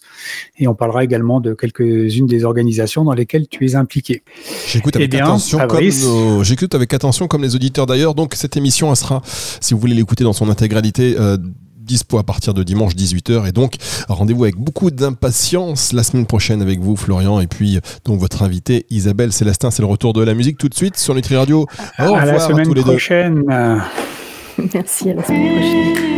Et 0.58 0.68
on 0.68 0.74
parlera 0.74 1.04
également 1.04 1.40
de 1.40 1.54
quelques-unes 1.54 2.26
des 2.26 2.44
organisations 2.44 3.04
dans 3.04 3.14
lesquelles 3.14 3.48
tu 3.48 3.66
es 3.66 3.74
impliqué. 3.74 4.22
J'écoute 4.66 4.96
avec, 4.96 5.06
eh 5.06 5.08
bien, 5.08 5.24
attention 5.24 5.58
Fabrice, 5.58 6.04
comme 6.04 6.12
nos... 6.12 6.76
avec 6.76 6.94
attention 6.94 7.28
comme 7.28 7.42
les 7.42 7.54
auditeurs 7.54 7.86
d'ailleurs. 7.86 8.14
Donc 8.14 8.34
cette 8.34 8.56
émission, 8.56 8.90
elle 8.90 8.96
sera, 8.96 9.22
si 9.24 9.74
vous 9.74 9.80
voulez 9.80 9.94
l'écouter 9.94 10.24
dans 10.24 10.32
son 10.32 10.48
intégralité, 10.48 11.16
euh, 11.22 11.36
dispo 11.76 12.18
à 12.18 12.22
partir 12.22 12.54
de 12.54 12.62
dimanche 12.62 12.94
18h 12.94 13.48
et 13.48 13.52
donc 13.52 13.74
rendez-vous 14.08 14.44
avec 14.44 14.56
beaucoup 14.56 14.90
d'impatience 14.90 15.92
la 15.92 16.04
semaine 16.04 16.26
prochaine 16.26 16.62
avec 16.62 16.78
vous 16.78 16.94
Florian 16.94 17.40
et 17.40 17.48
puis 17.48 17.80
donc 18.04 18.20
votre 18.20 18.44
invité 18.44 18.86
Isabelle 18.88 19.32
Célestin 19.32 19.72
c'est 19.72 19.82
le 19.82 19.88
retour 19.88 20.12
de 20.12 20.22
la 20.22 20.34
musique 20.34 20.58
tout 20.58 20.68
de 20.68 20.74
suite 20.74 20.96
sur 20.96 21.14
Nutri 21.14 21.36
Radio 21.36 21.66
au 21.98 22.02
revoir 22.02 22.22
à 22.22 22.26
la 22.26 22.38
semaine 22.38 22.60
à 22.60 22.64
tous 22.64 22.74
les 22.74 22.82
prochaine. 22.82 23.42
deux 23.46 24.68
merci 24.74 25.10
à 25.10 25.14
la 25.14 25.24
semaine 25.24 25.56
prochaine 25.56 26.12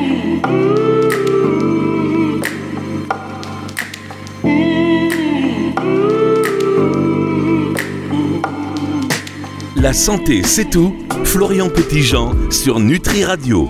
La 9.84 9.92
santé, 9.92 10.42
c'est 10.44 10.70
tout. 10.70 10.94
Florian 11.24 11.68
Petitjean 11.68 12.50
sur 12.50 12.80
Nutri 12.80 13.22
Radio. 13.22 13.62